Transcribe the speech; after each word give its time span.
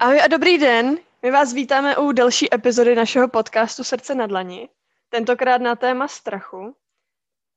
Ahoj 0.00 0.20
a 0.20 0.26
dobrý 0.26 0.58
den. 0.58 0.98
My 1.22 1.30
vás 1.30 1.52
vítáme 1.52 1.96
u 1.96 2.12
další 2.12 2.54
epizody 2.54 2.94
našeho 2.94 3.28
podcastu 3.28 3.84
Srdce 3.84 4.14
na 4.14 4.26
dlani. 4.26 4.68
Tentokrát 5.08 5.60
na 5.60 5.76
téma 5.76 6.08
strachu. 6.08 6.76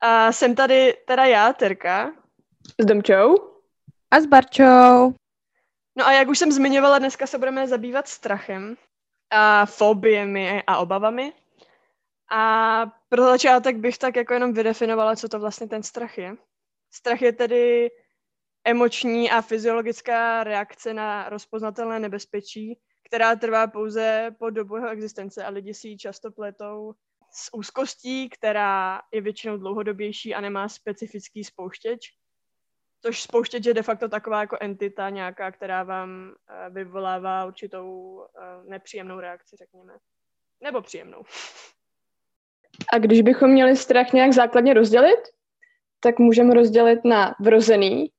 A 0.01 0.31
jsem 0.31 0.55
tady 0.55 0.97
teda 1.07 1.25
já, 1.25 1.53
Terka. 1.53 2.11
S 2.79 2.85
Domčou. 2.85 3.35
A 4.11 4.19
s 4.19 4.25
Barčou. 4.25 5.13
No 5.95 6.05
a 6.05 6.11
jak 6.11 6.27
už 6.27 6.39
jsem 6.39 6.51
zmiňovala, 6.51 6.99
dneska 6.99 7.27
se 7.27 7.37
budeme 7.37 7.67
zabývat 7.67 8.07
strachem 8.07 8.77
a 9.29 9.65
fobiemi 9.65 10.63
a 10.67 10.77
obavami. 10.77 11.33
A 12.31 12.85
pro 13.09 13.23
začátek 13.23 13.77
bych 13.77 13.97
tak 13.97 14.15
jako 14.15 14.33
jenom 14.33 14.53
vydefinovala, 14.53 15.15
co 15.15 15.29
to 15.29 15.39
vlastně 15.39 15.67
ten 15.67 15.83
strach 15.83 16.17
je. 16.17 16.35
Strach 16.91 17.21
je 17.21 17.33
tedy 17.33 17.91
emoční 18.65 19.31
a 19.31 19.41
fyziologická 19.41 20.43
reakce 20.43 20.93
na 20.93 21.29
rozpoznatelné 21.29 21.99
nebezpečí, 21.99 22.79
která 23.03 23.35
trvá 23.35 23.67
pouze 23.67 24.35
po 24.39 24.49
dobu 24.49 24.75
jeho 24.75 24.89
existence 24.89 25.43
a 25.43 25.49
lidi 25.49 25.73
si 25.73 25.87
ji 25.87 25.97
často 25.97 26.31
pletou 26.31 26.93
s 27.31 27.53
úzkostí, 27.53 28.29
která 28.29 29.01
je 29.11 29.21
většinou 29.21 29.57
dlouhodobější 29.57 30.35
a 30.35 30.41
nemá 30.41 30.69
specifický 30.69 31.43
spouštěč. 31.43 31.99
Což 33.01 33.21
spouštěč 33.21 33.65
je 33.65 33.73
de 33.73 33.83
facto 33.83 34.09
taková 34.09 34.41
jako 34.41 34.57
entita 34.61 35.09
nějaká, 35.09 35.51
která 35.51 35.83
vám 35.83 36.33
eh, 36.49 36.69
vyvolává 36.69 37.45
určitou 37.45 38.21
eh, 38.23 38.69
nepříjemnou 38.69 39.19
reakci, 39.19 39.55
řekněme. 39.55 39.93
Nebo 40.63 40.81
příjemnou. 40.81 41.23
A 42.93 42.97
když 42.97 43.21
bychom 43.21 43.51
měli 43.51 43.75
strach 43.75 44.13
nějak 44.13 44.33
základně 44.33 44.73
rozdělit, 44.73 45.19
tak 45.99 46.19
můžeme 46.19 46.53
rozdělit 46.53 47.05
na 47.05 47.35
vrozený, 47.39 48.12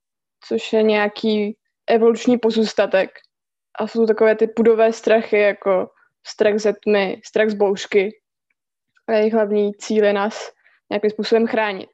což 0.45 0.73
je 0.73 0.83
nějaký 0.83 1.57
evoluční 1.87 2.39
pozůstatek. 2.39 3.11
A 3.79 3.87
jsou 3.87 4.07
takové 4.07 4.37
ty 4.37 4.47
pudové 4.47 4.93
strachy, 4.93 5.39
jako 5.39 5.91
strach 6.27 6.59
ze 6.59 6.73
tmy, 6.73 7.21
strach 7.25 7.51
z 7.51 7.55
bouřky. 7.55 8.21
A 9.09 9.13
jejich 9.13 9.33
hlavní 9.33 9.75
cíl 9.75 10.05
je 10.05 10.13
nás 10.13 10.53
nějakým 10.91 11.11
způsobem 11.11 11.47
chránit. 11.47 11.91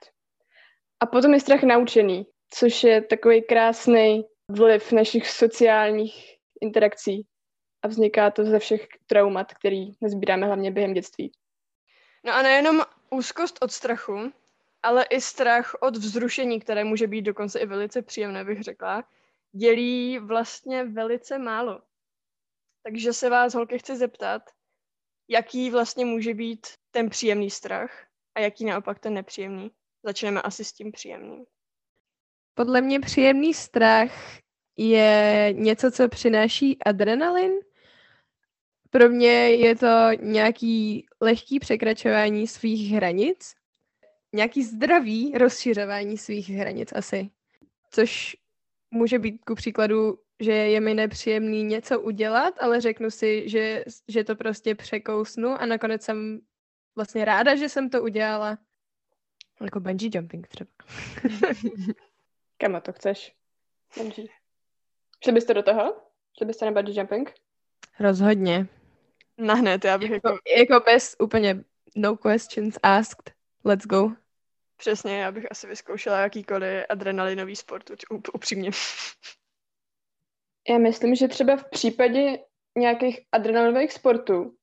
A 1.00 1.06
potom 1.06 1.34
je 1.34 1.40
strach 1.40 1.62
naučený, 1.62 2.26
což 2.50 2.84
je 2.84 3.02
takový 3.02 3.42
krásný 3.42 4.24
vliv 4.48 4.92
našich 4.92 5.30
sociálních 5.30 6.36
interakcí. 6.60 7.26
A 7.82 7.88
vzniká 7.88 8.30
to 8.30 8.44
ze 8.44 8.58
všech 8.58 8.86
traumat, 9.06 9.54
který 9.54 9.92
nezbíráme 10.00 10.46
hlavně 10.46 10.70
během 10.70 10.92
dětství. 10.92 11.32
No 12.24 12.34
a 12.34 12.42
nejenom 12.42 12.82
úzkost 13.10 13.58
od 13.62 13.72
strachu, 13.72 14.32
ale 14.82 15.04
i 15.04 15.20
strach 15.20 15.74
od 15.80 15.96
vzrušení, 15.96 16.60
které 16.60 16.84
může 16.84 17.06
být 17.06 17.22
dokonce 17.22 17.58
i 17.58 17.66
velice 17.66 18.02
příjemné, 18.02 18.44
bych 18.44 18.62
řekla, 18.62 19.04
dělí 19.52 20.18
vlastně 20.18 20.84
velice 20.84 21.38
málo. 21.38 21.82
Takže 22.82 23.12
se 23.12 23.30
vás, 23.30 23.54
holky, 23.54 23.78
chci 23.78 23.96
zeptat, 23.96 24.42
jaký 25.28 25.70
vlastně 25.70 26.04
může 26.04 26.34
být 26.34 26.66
ten 26.90 27.10
příjemný 27.10 27.50
strach 27.50 28.06
a 28.34 28.40
jaký 28.40 28.64
naopak 28.64 28.98
ten 28.98 29.14
nepříjemný. 29.14 29.70
Začneme 30.02 30.42
asi 30.42 30.64
s 30.64 30.72
tím 30.72 30.92
příjemným. 30.92 31.44
Podle 32.54 32.80
mě 32.80 33.00
příjemný 33.00 33.54
strach 33.54 34.12
je 34.76 35.48
něco, 35.52 35.90
co 35.90 36.08
přináší 36.08 36.82
adrenalin. 36.82 37.52
Pro 38.90 39.08
mě 39.08 39.50
je 39.50 39.76
to 39.76 40.10
nějaký 40.20 41.06
lehký 41.20 41.60
překračování 41.60 42.46
svých 42.46 42.92
hranic 42.92 43.54
nějaký 44.32 44.62
zdravý 44.62 45.32
rozšiřování 45.38 46.18
svých 46.18 46.50
hranic 46.50 46.92
asi. 46.94 47.30
Což 47.90 48.36
může 48.90 49.18
být 49.18 49.44
ku 49.44 49.54
příkladu, 49.54 50.18
že 50.40 50.52
je 50.52 50.80
mi 50.80 50.94
nepříjemný 50.94 51.64
něco 51.64 52.00
udělat, 52.00 52.54
ale 52.60 52.80
řeknu 52.80 53.10
si, 53.10 53.48
že, 53.48 53.84
že 54.08 54.24
to 54.24 54.36
prostě 54.36 54.74
překousnu 54.74 55.48
a 55.48 55.66
nakonec 55.66 56.02
jsem 56.02 56.40
vlastně 56.96 57.24
ráda, 57.24 57.56
že 57.56 57.68
jsem 57.68 57.90
to 57.90 58.02
udělala. 58.02 58.58
Jako 59.60 59.80
bungee 59.80 60.10
jumping 60.14 60.48
třeba. 60.48 60.70
Kam 62.58 62.80
to 62.80 62.92
chceš? 62.92 63.34
Bungee. 63.96 64.26
Šli 65.24 65.32
byste 65.32 65.54
do 65.54 65.62
toho? 65.62 65.96
Šli 66.38 66.46
byste 66.46 66.64
na 66.64 66.72
bungee 66.72 66.98
jumping? 66.98 67.34
Rozhodně. 68.00 68.66
Na 69.38 69.54
hned, 69.54 69.84
já 69.84 69.98
bych 69.98 70.10
jako... 70.10 70.28
Jako, 70.28 70.40
jako 70.56 70.84
bez 70.84 71.16
úplně 71.18 71.64
no 71.96 72.16
questions 72.16 72.78
asked. 72.82 73.32
Let's 73.64 73.86
go. 73.86 74.12
Přesně, 74.80 75.18
já 75.18 75.32
bych 75.32 75.46
asi 75.50 75.66
vyzkoušela 75.66 76.20
jakýkoliv 76.20 76.84
adrenalinový 76.88 77.56
sport, 77.56 77.90
upřímně. 78.34 78.70
Já 80.68 80.78
myslím, 80.78 81.14
že 81.14 81.28
třeba 81.28 81.56
v 81.56 81.70
případě 81.70 82.38
nějakých 82.78 83.20
adrenalinových 83.32 83.92
sportů, 83.92 84.56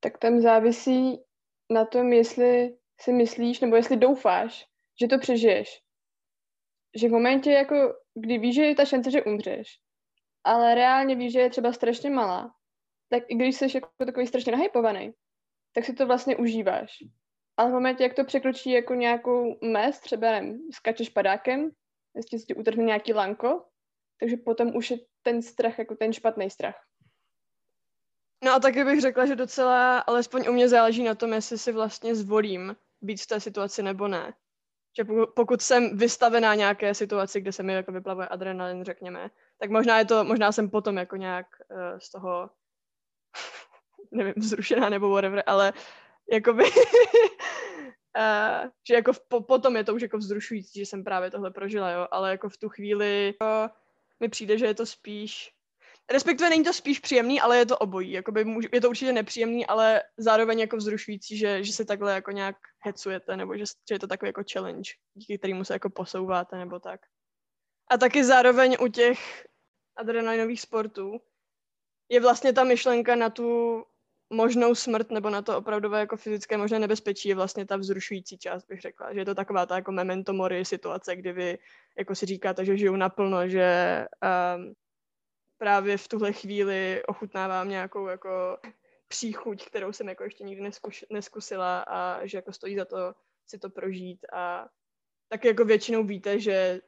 tak 0.00 0.18
tam 0.18 0.40
závisí 0.40 1.24
na 1.70 1.84
tom, 1.84 2.12
jestli 2.12 2.76
si 3.00 3.12
myslíš, 3.12 3.60
nebo 3.60 3.76
jestli 3.76 3.96
doufáš, 3.96 4.66
že 5.00 5.08
to 5.08 5.18
přežiješ. 5.18 5.80
Že 6.96 7.08
v 7.08 7.12
momentě, 7.12 7.50
jako, 7.50 7.94
kdy 8.14 8.38
víš, 8.38 8.54
že 8.54 8.62
je 8.62 8.74
ta 8.74 8.84
šance, 8.84 9.10
že 9.10 9.22
umřeš, 9.22 9.78
ale 10.44 10.74
reálně 10.74 11.16
víš, 11.16 11.32
že 11.32 11.40
je 11.40 11.50
třeba 11.50 11.72
strašně 11.72 12.10
malá, 12.10 12.54
tak 13.08 13.22
i 13.28 13.34
když 13.34 13.56
jsi 13.56 13.66
jako 13.74 13.88
takový 14.06 14.26
strašně 14.26 14.52
nahypovaný, 14.52 15.12
tak 15.74 15.84
si 15.84 15.94
to 15.94 16.06
vlastně 16.06 16.36
užíváš. 16.36 16.98
Ale 17.58 17.70
v 17.70 17.72
momentě, 17.72 18.02
jak 18.02 18.14
to 18.14 18.24
překročí 18.24 18.70
jako 18.70 18.94
nějakou 18.94 19.58
mez, 19.64 20.00
třeba 20.00 20.30
nevím, 20.30 20.60
skačeš 20.72 21.08
padákem, 21.08 21.70
jestli 22.14 22.38
si 22.38 22.54
utrhne 22.54 22.84
nějaký 22.84 23.12
lanko, 23.12 23.64
takže 24.20 24.36
potom 24.36 24.76
už 24.76 24.90
je 24.90 24.98
ten 25.22 25.42
strach 25.42 25.78
jako 25.78 25.94
ten 25.94 26.12
špatný 26.12 26.50
strach. 26.50 26.84
No 28.44 28.52
a 28.52 28.58
taky 28.58 28.84
bych 28.84 29.00
řekla, 29.00 29.26
že 29.26 29.36
docela, 29.36 29.98
alespoň 29.98 30.48
u 30.48 30.52
mě 30.52 30.68
záleží 30.68 31.04
na 31.04 31.14
tom, 31.14 31.32
jestli 31.32 31.58
si 31.58 31.72
vlastně 31.72 32.14
zvolím 32.14 32.76
být 33.00 33.22
v 33.22 33.26
té 33.26 33.40
situaci 33.40 33.82
nebo 33.82 34.08
ne. 34.08 34.34
Že 34.96 35.04
pokud 35.36 35.62
jsem 35.62 35.96
vystavená 35.96 36.54
nějaké 36.54 36.94
situaci, 36.94 37.40
kde 37.40 37.52
se 37.52 37.62
mi 37.62 37.72
jako 37.72 37.92
vyplavuje 37.92 38.28
adrenalin, 38.28 38.84
řekněme, 38.84 39.30
tak 39.58 39.70
možná 39.70 39.98
je 39.98 40.04
to, 40.04 40.24
možná 40.24 40.52
jsem 40.52 40.70
potom 40.70 40.96
jako 40.96 41.16
nějak 41.16 41.46
uh, 41.70 41.98
z 41.98 42.10
toho 42.10 42.50
nevím, 44.10 44.34
vzrušená 44.36 44.88
nebo 44.88 45.08
whatever, 45.08 45.42
ale 45.46 45.72
jakoby, 46.32 46.64
uh, 46.64 46.70
že 48.88 48.94
jako 48.94 49.12
v, 49.12 49.20
po, 49.28 49.40
potom 49.40 49.76
je 49.76 49.84
to 49.84 49.94
už 49.94 50.02
jako 50.02 50.18
vzrušující, 50.18 50.78
že 50.78 50.86
jsem 50.86 51.04
právě 51.04 51.30
tohle 51.30 51.50
prožila, 51.50 51.90
jo, 51.90 52.08
ale 52.10 52.30
jako 52.30 52.48
v 52.48 52.56
tu 52.56 52.68
chvíli 52.68 53.26
jako, 53.26 53.74
mi 54.20 54.28
přijde, 54.28 54.58
že 54.58 54.66
je 54.66 54.74
to 54.74 54.86
spíš, 54.86 55.50
respektive 56.12 56.50
není 56.50 56.64
to 56.64 56.72
spíš 56.72 56.98
příjemný, 56.98 57.40
ale 57.40 57.58
je 57.58 57.66
to 57.66 57.78
obojí, 57.78 58.12
jakoby 58.12 58.46
je 58.72 58.80
to 58.80 58.88
určitě 58.88 59.12
nepříjemný, 59.12 59.66
ale 59.66 60.02
zároveň 60.16 60.58
jako 60.58 60.76
vzrušující, 60.76 61.38
že, 61.38 61.64
že 61.64 61.72
se 61.72 61.84
takhle 61.84 62.14
jako 62.14 62.30
nějak 62.30 62.56
hecujete, 62.78 63.36
nebo 63.36 63.56
že, 63.56 63.64
že 63.88 63.94
je 63.94 63.98
to 63.98 64.06
takový 64.06 64.28
jako 64.28 64.42
challenge, 64.52 64.90
díky 65.14 65.38
kterému 65.38 65.64
se 65.64 65.72
jako 65.72 65.90
posouváte, 65.90 66.56
nebo 66.56 66.80
tak. 66.80 67.00
A 67.90 67.98
taky 67.98 68.24
zároveň 68.24 68.76
u 68.80 68.88
těch 68.88 69.46
adrenalinových 69.96 70.60
sportů 70.60 71.20
je 72.08 72.20
vlastně 72.20 72.52
ta 72.52 72.64
myšlenka 72.64 73.16
na 73.16 73.30
tu 73.30 73.84
možnou 74.30 74.74
smrt 74.74 75.10
nebo 75.10 75.30
na 75.30 75.42
to 75.42 75.58
opravdové 75.58 76.00
jako 76.00 76.16
fyzické 76.16 76.56
možné 76.56 76.78
nebezpečí 76.78 77.28
je 77.28 77.34
vlastně 77.34 77.66
ta 77.66 77.76
vzrušující 77.76 78.38
část, 78.38 78.64
bych 78.64 78.80
řekla. 78.80 79.12
Že 79.12 79.20
je 79.20 79.24
to 79.24 79.34
taková 79.34 79.66
ta 79.66 79.76
jako 79.76 79.92
memento 79.92 80.32
mori 80.32 80.64
situace, 80.64 81.16
kdy 81.16 81.32
vy 81.32 81.58
jako 81.98 82.14
si 82.14 82.26
říkáte, 82.26 82.64
že 82.64 82.78
žiju 82.78 82.96
naplno, 82.96 83.48
že 83.48 84.06
um, 84.56 84.74
právě 85.58 85.96
v 85.96 86.08
tuhle 86.08 86.32
chvíli 86.32 87.02
ochutnávám 87.06 87.68
nějakou 87.68 88.06
jako 88.06 88.58
příchuť, 89.08 89.66
kterou 89.66 89.92
jsem 89.92 90.08
jako 90.08 90.24
ještě 90.24 90.44
nikdy 90.44 90.62
neskuš, 90.62 91.04
neskusila 91.10 91.80
a 91.80 92.26
že 92.26 92.38
jako 92.38 92.52
stojí 92.52 92.76
za 92.76 92.84
to 92.84 93.14
si 93.46 93.58
to 93.58 93.70
prožít 93.70 94.26
a 94.32 94.68
tak 95.28 95.44
jako 95.44 95.64
většinou 95.64 96.04
víte, 96.04 96.40
že 96.40 96.80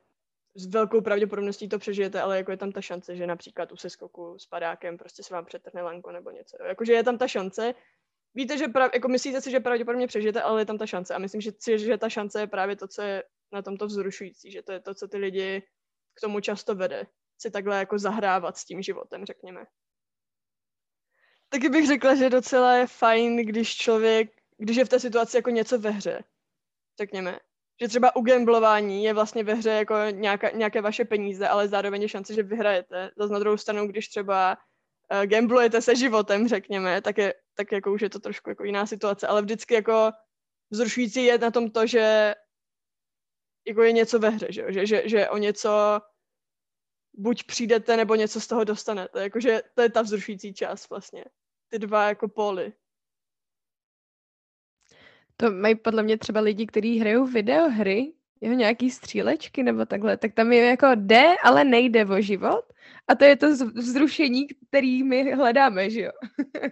s 0.55 0.67
velkou 0.67 1.01
pravděpodobností 1.01 1.69
to 1.69 1.79
přežijete, 1.79 2.21
ale 2.21 2.37
jako 2.37 2.51
je 2.51 2.57
tam 2.57 2.73
ta 2.73 2.81
šance, 2.81 3.17
že 3.17 3.27
například 3.27 3.73
u 3.73 3.77
seskoku 3.77 4.39
s 4.39 4.47
padákem 4.47 4.99
prostě 4.99 5.23
se 5.23 5.35
vám 5.35 5.45
přetrhne 5.45 5.83
lanko 5.83 6.13
nebo 6.13 6.31
něco. 6.31 6.57
Jakože 6.65 6.93
je 6.93 7.05
tam 7.05 7.19
ta 7.19 7.29
šance. 7.29 7.75
Víte, 8.35 8.59
že 8.59 8.69
prav, 8.69 8.91
jako 8.95 9.09
myslíte 9.09 9.41
si, 9.41 9.51
že 9.51 9.61
pravděpodobně 9.61 10.07
přežijete, 10.07 10.43
ale 10.43 10.61
je 10.61 10.67
tam 10.67 10.79
ta 10.79 10.87
šance. 10.87 11.15
A 11.15 11.19
myslím 11.19 11.41
že 11.41 11.79
že 11.79 11.99
ta 11.99 12.09
šance 12.09 12.41
je 12.41 12.47
právě 12.47 12.77
to, 12.77 12.89
co 12.89 13.03
je 13.03 13.23
na 13.53 13.63
tomto 13.63 13.87
vzrušující, 13.87 14.51
že 14.51 14.63
to 14.63 14.73
je 14.73 14.81
to, 14.81 14.95
co 14.95 15.09
ty 15.09 15.17
lidi 15.17 15.63
k 16.15 16.21
tomu 16.21 16.41
často 16.41 16.75
vede. 16.75 17.07
Si 17.39 17.51
takhle 17.51 17.79
jako 17.79 17.99
zahrávat 17.99 18.57
s 18.57 18.65
tím 18.65 18.83
životem, 18.83 19.25
řekněme. 19.25 19.67
Taky 21.49 21.69
bych 21.69 21.87
řekla, 21.87 22.15
že 22.15 22.31
docela 22.31 22.77
je 22.77 22.87
fajn, 22.87 23.37
když 23.37 23.77
člověk, 23.77 24.31
když 24.59 24.77
je 24.77 24.85
v 24.85 24.89
té 24.89 25.01
situaci 25.01 25.37
jako 25.37 25.51
něco 25.51 25.79
ve 25.79 25.91
hře, 25.91 26.25
řekněme 27.01 27.39
že 27.81 27.89
třeba 27.89 28.17
u 28.17 28.21
gamblování 28.23 29.05
je 29.05 29.15
vlastně 29.15 29.45
ve 29.45 29.55
hře 29.55 29.71
jako 29.71 29.95
nějaká, 30.11 30.51
nějaké 30.51 30.81
vaše 30.81 31.05
peníze, 31.05 31.49
ale 31.49 31.69
zároveň 31.69 32.03
je 32.03 32.09
šance, 32.09 32.35
že 32.35 32.43
vyhrajete. 32.43 33.11
Zase 33.17 33.33
na 33.33 33.39
druhou 33.39 33.57
stranu, 33.57 33.87
když 33.87 34.09
třeba 34.09 34.57
uh, 35.13 35.27
gamblujete 35.27 35.83
se 35.83 35.97
životem, 35.97 36.49
řekněme, 36.49 37.03
tak, 37.03 37.19
je, 37.19 37.35
tak 37.55 37.73
jako 37.73 37.93
už 37.93 38.01
je 38.01 38.11
to 38.11 38.21
trošku 38.21 38.51
jako 38.51 38.65
jiná 38.65 38.87
situace, 38.87 39.27
ale 39.27 39.43
vždycky 39.43 39.75
jako 39.75 40.11
vzrušující 40.71 41.25
je 41.25 41.39
na 41.39 41.51
tom 41.51 41.71
to, 41.71 41.87
že 41.87 42.35
jako 43.67 43.83
je 43.83 43.93
něco 43.93 44.19
ve 44.19 44.31
hře, 44.31 44.47
že, 44.51 44.73
že, 44.73 44.87
že, 44.87 45.09
že 45.09 45.29
o 45.29 45.37
něco 45.37 46.01
buď 47.15 47.45
přijdete, 47.45 47.97
nebo 47.97 48.15
něco 48.15 48.41
z 48.41 48.47
toho 48.47 48.65
dostanete. 48.65 49.23
Jakože 49.23 49.63
to 49.75 49.83
je 49.83 49.91
ta 49.91 50.03
vzrušující 50.03 50.55
část 50.55 50.91
vlastně. 50.91 51.25
Ty 51.69 51.79
dva 51.79 52.09
jako 52.09 52.29
póly. 52.29 52.73
To 55.41 55.51
mají 55.51 55.75
podle 55.75 56.03
mě 56.03 56.19
třeba 56.19 56.41
lidi, 56.41 56.67
kteří 56.67 56.99
hrajou 56.99 57.27
videohry, 57.27 58.13
jeho 58.41 58.55
nějaký 58.55 58.91
střílečky 58.91 59.63
nebo 59.63 59.87
takhle, 59.87 60.17
tak 60.17 60.35
tam 60.35 60.53
je 60.53 60.65
jako 60.67 60.87
jde, 60.95 61.35
ale 61.43 61.65
nejde 61.65 62.07
o 62.07 62.21
život. 62.21 62.73
A 63.09 63.15
to 63.15 63.25
je 63.25 63.37
to 63.37 63.47
vzrušení, 63.75 64.47
který 64.69 65.03
my 65.03 65.33
hledáme, 65.33 65.91
že 65.91 66.01
jo? 66.01 66.11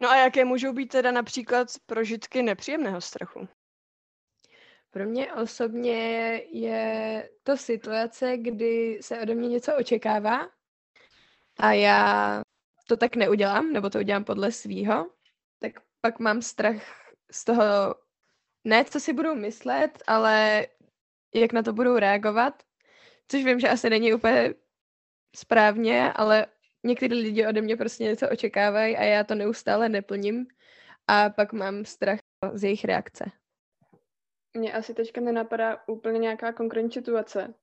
no 0.00 0.10
a 0.10 0.16
jaké 0.16 0.44
můžou 0.44 0.72
být 0.72 0.86
teda 0.86 1.12
například 1.12 1.68
prožitky 1.86 2.42
nepříjemného 2.42 3.00
strachu? 3.00 3.48
Pro 4.90 5.04
mě 5.04 5.32
osobně 5.32 5.96
je 6.52 7.28
to 7.42 7.56
situace, 7.56 8.36
kdy 8.36 8.98
se 9.02 9.20
ode 9.20 9.34
mě 9.34 9.48
něco 9.48 9.76
očekává 9.76 10.48
a 11.58 11.72
já 11.72 12.42
to 12.88 12.96
tak 12.96 13.16
neudělám, 13.16 13.72
nebo 13.72 13.90
to 13.90 13.98
udělám 13.98 14.24
podle 14.24 14.52
svýho, 14.52 15.10
tak 15.58 15.72
pak 16.00 16.18
mám 16.18 16.42
strach 16.42 17.05
z 17.30 17.44
toho, 17.44 17.94
ne 18.64 18.84
co 18.84 19.00
si 19.00 19.12
budou 19.12 19.34
myslet, 19.34 20.02
ale 20.06 20.66
jak 21.34 21.52
na 21.52 21.62
to 21.62 21.72
budou 21.72 21.98
reagovat, 21.98 22.62
což 23.28 23.44
vím, 23.44 23.60
že 23.60 23.68
asi 23.68 23.90
není 23.90 24.14
úplně 24.14 24.54
správně, 25.36 26.12
ale 26.12 26.46
někteří 26.84 27.14
lidi 27.14 27.46
ode 27.46 27.60
mě 27.60 27.76
prostě 27.76 28.04
něco 28.04 28.30
očekávají 28.30 28.96
a 28.96 29.02
já 29.02 29.24
to 29.24 29.34
neustále 29.34 29.88
neplním 29.88 30.46
a 31.06 31.30
pak 31.30 31.52
mám 31.52 31.84
strach 31.84 32.18
z 32.52 32.64
jejich 32.64 32.84
reakce. 32.84 33.24
Mně 34.54 34.72
asi 34.72 34.94
teďka 34.94 35.20
nenapadá 35.20 35.82
úplně 35.88 36.18
nějaká 36.18 36.52
konkrétní 36.52 36.92
situace, 36.92 37.54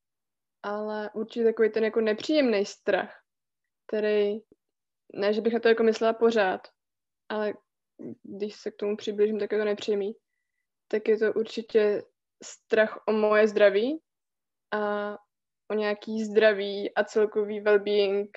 ale 0.63 1.09
určitě 1.13 1.45
takový 1.45 1.69
ten 1.69 1.83
jako 1.83 2.01
nepříjemný 2.01 2.66
strach, 2.66 3.24
který, 3.88 4.39
ne, 5.13 5.33
že 5.33 5.42
bych 5.42 5.54
na 5.54 5.59
to 5.59 5.68
jako 5.68 5.83
myslela 5.83 6.13
pořád, 6.13 6.68
ale 7.30 7.54
když 8.24 8.56
se 8.56 8.72
k 8.72 8.75
tomu 8.75 8.98
přiblížím, 8.98 9.40
tak 9.40 9.51
je 9.51 9.57
to 9.57 9.66
nepříjemný, 9.66 10.16
tak 10.88 11.07
je 11.07 11.18
to 11.18 11.34
určitě 11.34 12.04
strach 12.44 13.04
o 13.07 13.12
moje 13.12 13.48
zdraví 13.48 14.01
a 14.72 15.13
o 15.72 15.74
nějaký 15.74 16.24
zdraví 16.24 16.95
a 16.95 17.04
celkový 17.04 17.62
well-being 17.62 18.30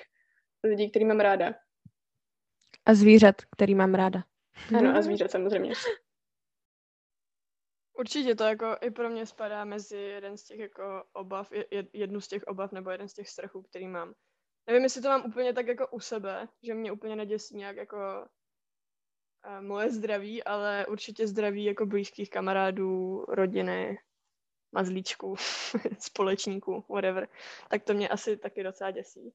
lidí, 0.63 0.89
který 0.89 1.05
mám 1.05 1.19
ráda. 1.19 1.53
A 2.85 2.93
zvířat, 2.93 3.35
který 3.55 3.75
mám 3.75 3.95
ráda. 3.95 4.23
Ano, 4.77 4.97
a 4.97 5.01
zvířat 5.01 5.31
samozřejmě. 5.31 5.73
Určitě 7.99 8.35
to 8.35 8.43
jako 8.43 8.77
i 8.81 8.91
pro 8.91 9.09
mě 9.09 9.25
spadá 9.25 9.65
mezi 9.65 9.97
jeden 9.97 10.37
z 10.37 10.43
těch 10.43 10.59
jako 10.59 11.03
obav, 11.13 11.51
jednu 11.93 12.21
z 12.21 12.27
těch 12.27 12.43
obav 12.43 12.71
nebo 12.71 12.89
jeden 12.89 13.07
z 13.07 13.13
těch 13.13 13.29
strachů, 13.29 13.61
který 13.61 13.87
mám. 13.87 14.13
Nevím, 14.67 14.83
jestli 14.83 15.01
to 15.01 15.07
mám 15.07 15.25
úplně 15.25 15.53
tak 15.53 15.67
jako 15.67 15.87
u 15.87 15.99
sebe, 15.99 16.47
že 16.63 16.73
mě 16.73 16.91
úplně 16.91 17.15
neděsí 17.15 17.57
nějak 17.57 17.75
jako 17.75 18.27
moje 19.61 19.91
zdraví, 19.91 20.43
ale 20.43 20.85
určitě 20.87 21.27
zdraví 21.27 21.65
jako 21.65 21.85
blízkých 21.85 22.29
kamarádů, 22.29 23.25
rodiny, 23.27 23.99
mazlíčků, 24.71 25.35
společníků, 25.99 26.85
whatever. 26.89 27.27
Tak 27.69 27.83
to 27.83 27.93
mě 27.93 28.09
asi 28.09 28.37
taky 28.37 28.63
docela 28.63 28.91
děsí. 28.91 29.33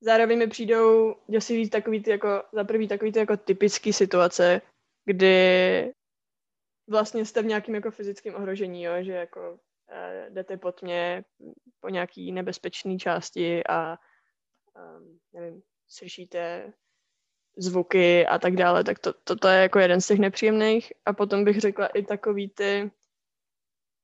Zároveň 0.00 0.38
mi 0.38 0.46
přijdou 0.46 1.16
děsivý 1.28 1.70
takový 1.70 2.02
ty 2.02 2.10
jako, 2.10 2.42
za 2.52 2.64
prvý 2.64 2.88
takový 2.88 3.12
ty 3.12 3.18
jako 3.18 3.36
typický 3.36 3.92
situace, 3.92 4.60
kdy 5.04 5.94
vlastně 6.88 7.24
jste 7.24 7.42
v 7.42 7.46
nějakém 7.46 7.74
jako 7.74 7.90
fyzickém 7.90 8.34
ohrožení, 8.34 8.82
jo, 8.82 8.92
že 9.00 9.12
jako 9.12 9.52
uh, 9.52 10.34
jdete 10.34 10.56
pod 10.56 10.82
mě 10.82 11.24
po 11.80 11.88
nějaký 11.88 12.32
nebezpečné 12.32 12.96
části 12.98 13.66
a 13.66 13.98
um, 14.98 15.20
nevím, 15.32 15.62
slyšíte 15.88 16.72
zvuky 17.56 18.26
a 18.26 18.38
tak 18.38 18.56
dále, 18.56 18.84
tak 18.84 18.98
to, 18.98 19.12
to, 19.12 19.36
to 19.36 19.48
je 19.48 19.62
jako 19.62 19.78
jeden 19.78 20.00
z 20.00 20.06
těch 20.06 20.18
nepříjemných. 20.18 20.92
A 21.06 21.12
potom 21.12 21.44
bych 21.44 21.60
řekla 21.60 21.86
i 21.86 22.02
takový 22.02 22.48
ty... 22.48 22.90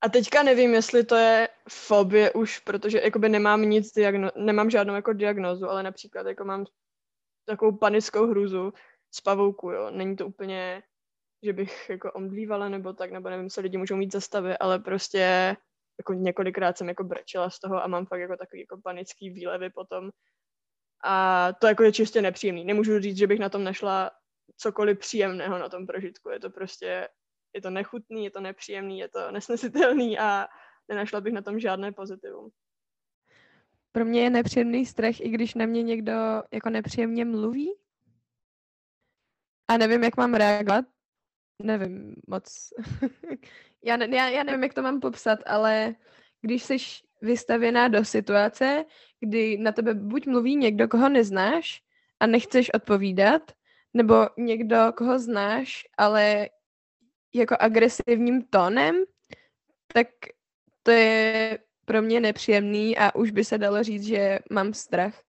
A 0.01 0.09
teďka 0.09 0.43
nevím, 0.43 0.73
jestli 0.73 1.03
to 1.03 1.15
je 1.15 1.49
fobie 1.69 2.31
už, 2.31 2.59
protože 2.59 3.01
jakoby 3.03 3.29
nemám 3.29 3.61
nic, 3.61 3.93
diagno... 3.93 4.31
nemám 4.35 4.69
žádnou 4.69 4.95
jako 4.95 5.13
diagnozu, 5.13 5.69
ale 5.69 5.83
například 5.83 6.27
jako 6.27 6.45
mám 6.45 6.65
takovou 7.45 7.77
panickou 7.77 8.27
hruzu 8.27 8.73
z 9.11 9.21
pavouku, 9.21 9.71
jo. 9.71 9.91
Není 9.91 10.15
to 10.15 10.27
úplně 10.27 10.83
že 11.43 11.53
bych 11.53 11.89
jako 11.89 12.11
omdlívala 12.11 12.69
nebo 12.69 12.93
tak, 12.93 13.11
nebo 13.11 13.29
nevím, 13.29 13.49
co 13.49 13.61
lidi 13.61 13.77
můžou 13.77 13.95
mít 13.95 14.11
za 14.11 14.21
stavy, 14.21 14.57
ale 14.57 14.79
prostě 14.79 15.55
jako 15.99 16.13
několikrát 16.13 16.77
jsem 16.77 16.87
jako 16.87 17.03
brečela 17.03 17.49
z 17.49 17.59
toho 17.59 17.83
a 17.83 17.87
mám 17.87 18.05
fakt 18.05 18.19
jako 18.19 18.37
takový 18.37 18.61
jako 18.61 18.81
panický 18.83 19.29
výlevy 19.29 19.69
potom. 19.69 20.09
A 21.03 21.47
to 21.53 21.67
jako 21.67 21.83
je 21.83 21.91
čistě 21.91 22.21
nepříjemný. 22.21 22.65
Nemůžu 22.65 22.99
říct, 22.99 23.17
že 23.17 23.27
bych 23.27 23.39
na 23.39 23.49
tom 23.49 23.63
našla 23.63 24.11
cokoliv 24.57 24.99
příjemného 24.99 25.57
na 25.57 25.69
tom 25.69 25.87
prožitku. 25.87 26.29
Je 26.29 26.39
to 26.39 26.49
prostě, 26.49 27.07
je 27.53 27.61
to 27.61 27.69
nechutný, 27.69 28.23
je 28.23 28.31
to 28.31 28.41
nepříjemný, 28.41 28.99
je 28.99 29.09
to 29.09 29.31
nesnesitelný 29.31 30.19
a 30.19 30.47
nenašla 30.87 31.21
bych 31.21 31.33
na 31.33 31.41
tom 31.41 31.59
žádné 31.59 31.91
pozitivum. 31.91 32.49
Pro 33.91 34.05
mě 34.05 34.23
je 34.23 34.29
nepříjemný 34.29 34.85
strach, 34.85 35.19
i 35.19 35.29
když 35.29 35.53
na 35.55 35.65
mě 35.65 35.83
někdo 35.83 36.13
jako 36.51 36.69
nepříjemně 36.69 37.25
mluví. 37.25 37.73
A 39.67 39.77
nevím, 39.77 40.03
jak 40.03 40.17
mám 40.17 40.33
reagovat, 40.33 40.85
nevím 41.61 42.15
moc. 42.27 42.73
já, 43.83 43.97
ne, 43.97 44.15
já, 44.15 44.29
já 44.29 44.43
nevím, 44.43 44.63
jak 44.63 44.73
to 44.73 44.81
mám 44.81 44.99
popsat, 44.99 45.39
ale 45.45 45.95
když 46.41 46.63
jsi 46.63 46.77
vystavěná 47.21 47.87
do 47.87 48.05
situace, 48.05 48.85
kdy 49.19 49.57
na 49.57 49.71
tebe 49.71 49.93
buď 49.93 50.27
mluví 50.27 50.55
někdo, 50.55 50.87
koho 50.87 51.09
neznáš 51.09 51.83
a 52.19 52.27
nechceš 52.27 52.73
odpovídat, 52.73 53.51
nebo 53.93 54.15
někdo, 54.37 54.77
koho 54.97 55.19
znáš, 55.19 55.87
ale 55.97 56.49
jako 57.33 57.55
agresivním 57.59 58.43
tónem, 58.43 59.03
tak 59.93 60.07
to 60.83 60.91
je 60.91 61.59
pro 61.85 62.01
mě 62.01 62.19
nepříjemný 62.19 62.97
a 62.97 63.15
už 63.15 63.31
by 63.31 63.43
se 63.43 63.57
dalo 63.57 63.83
říct, 63.83 64.03
že 64.03 64.39
mám 64.51 64.73
strach. 64.73 65.23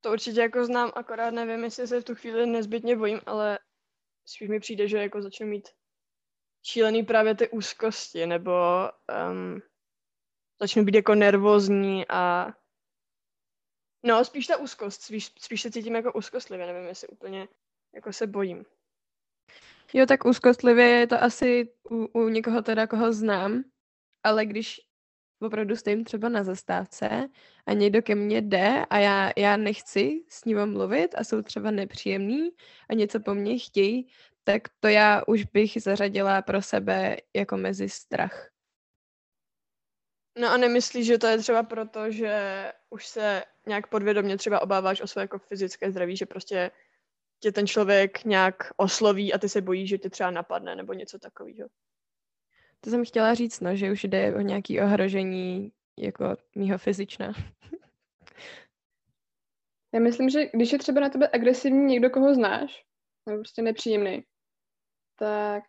To 0.00 0.12
určitě 0.12 0.40
jako 0.40 0.64
znám, 0.64 0.92
akorát 0.94 1.30
nevím, 1.30 1.64
jestli 1.64 1.86
se 1.86 2.00
v 2.00 2.04
tu 2.04 2.14
chvíli 2.14 2.46
nezbytně 2.46 2.96
bojím, 2.96 3.20
ale 3.26 3.58
spíš 4.24 4.48
mi 4.48 4.60
přijde, 4.60 4.88
že 4.88 4.98
jako 4.98 5.22
začnu 5.22 5.46
mít 5.46 5.68
šílený 6.62 7.02
právě 7.02 7.34
ty 7.34 7.48
úzkosti, 7.48 8.26
nebo 8.26 8.52
um, 9.30 9.62
začnu 10.60 10.84
být 10.84 10.94
jako 10.94 11.14
nervózní 11.14 12.04
a 12.08 12.52
no, 14.02 14.24
spíš 14.24 14.46
ta 14.46 14.56
úzkost, 14.56 15.02
spíš, 15.02 15.32
spíš 15.38 15.62
se 15.62 15.70
cítím 15.70 15.94
jako 15.94 16.12
úzkostlivě, 16.12 16.66
nevím, 16.66 16.88
jestli 16.88 17.08
úplně 17.08 17.48
jako 17.94 18.12
se 18.12 18.26
bojím. 18.26 18.64
Jo, 19.92 20.06
tak 20.06 20.24
úzkostlivě 20.24 20.86
je 20.86 21.06
to 21.06 21.22
asi 21.22 21.72
u, 21.90 22.06
u 22.20 22.28
někoho 22.28 22.62
teda, 22.62 22.86
koho 22.86 23.12
znám, 23.12 23.64
ale 24.22 24.46
když 24.46 24.80
opravdu 25.40 25.76
stojím 25.76 26.04
třeba 26.04 26.28
na 26.28 26.44
zastávce 26.44 27.28
a 27.66 27.72
někdo 27.72 28.02
ke 28.02 28.14
mně 28.14 28.40
jde 28.40 28.86
a 28.90 28.98
já, 28.98 29.30
já 29.36 29.56
nechci 29.56 30.24
s 30.28 30.44
ním 30.44 30.66
mluvit 30.66 31.14
a 31.14 31.24
jsou 31.24 31.42
třeba 31.42 31.70
nepříjemný 31.70 32.50
a 32.90 32.94
něco 32.94 33.20
po 33.20 33.34
mně 33.34 33.58
chtějí, 33.58 34.08
tak 34.44 34.62
to 34.80 34.88
já 34.88 35.22
už 35.26 35.44
bych 35.44 35.82
zařadila 35.82 36.42
pro 36.42 36.62
sebe 36.62 37.16
jako 37.36 37.56
mezi 37.56 37.88
strach. 37.88 38.50
No 40.38 40.48
a 40.48 40.56
nemyslíš, 40.56 41.06
že 41.06 41.18
to 41.18 41.26
je 41.26 41.38
třeba 41.38 41.62
proto, 41.62 42.10
že 42.10 42.64
už 42.90 43.06
se 43.06 43.44
nějak 43.66 43.86
podvědomě 43.86 44.36
třeba 44.36 44.62
obáváš 44.62 45.00
o 45.00 45.06
své 45.06 45.22
jako 45.22 45.38
fyzické 45.38 45.90
zdraví, 45.90 46.16
že 46.16 46.26
prostě 46.26 46.70
tě 47.40 47.52
ten 47.52 47.66
člověk 47.66 48.24
nějak 48.24 48.54
osloví 48.76 49.32
a 49.32 49.38
ty 49.38 49.48
se 49.48 49.60
bojíš, 49.60 49.88
že 49.88 49.98
tě 49.98 50.10
třeba 50.10 50.30
napadne 50.30 50.76
nebo 50.76 50.92
něco 50.92 51.18
takového? 51.18 51.68
To 52.80 52.90
jsem 52.90 53.04
chtěla 53.04 53.34
říct, 53.34 53.60
no, 53.60 53.76
že 53.76 53.92
už 53.92 54.04
jde 54.04 54.34
o 54.34 54.40
nějaké 54.40 54.82
ohrožení 54.84 55.72
jako 55.98 56.36
mýho 56.54 56.78
fyzična. 56.78 57.32
Já 59.94 60.00
myslím, 60.00 60.30
že 60.30 60.46
když 60.54 60.72
je 60.72 60.78
třeba 60.78 61.00
na 61.00 61.08
tebe 61.08 61.30
agresivní 61.32 61.84
někdo, 61.84 62.10
koho 62.10 62.34
znáš, 62.34 62.84
nebo 63.26 63.38
prostě 63.38 63.62
nepříjemný, 63.62 64.24
tak 65.18 65.64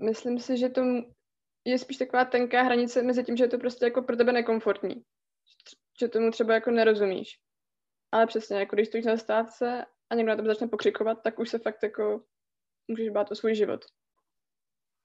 myslím 0.00 0.38
si, 0.38 0.58
že 0.58 0.68
to 0.68 0.82
je 1.64 1.78
spíš 1.78 1.96
taková 1.96 2.24
tenká 2.24 2.62
hranice 2.62 3.02
mezi 3.02 3.24
tím, 3.24 3.36
že 3.36 3.44
je 3.44 3.48
to 3.48 3.58
prostě 3.58 3.84
jako 3.84 4.02
pro 4.02 4.16
tebe 4.16 4.32
nekomfortní. 4.32 5.04
Že 6.00 6.08
tomu 6.08 6.30
třeba 6.30 6.54
jako 6.54 6.70
nerozumíš. 6.70 7.40
Ale 8.12 8.26
přesně, 8.26 8.58
jako 8.58 8.76
když 8.76 8.88
stojíš 8.88 9.06
na 9.06 9.16
stávce 9.16 9.84
a 10.10 10.14
někdo 10.14 10.30
na 10.30 10.36
tebe 10.36 10.48
začne 10.48 10.68
pokřikovat, 10.68 11.22
tak 11.22 11.38
už 11.38 11.50
se 11.50 11.58
fakt 11.58 11.82
jako 11.82 12.24
můžeš 12.88 13.08
bát 13.08 13.30
o 13.30 13.34
svůj 13.34 13.54
život. 13.54 13.84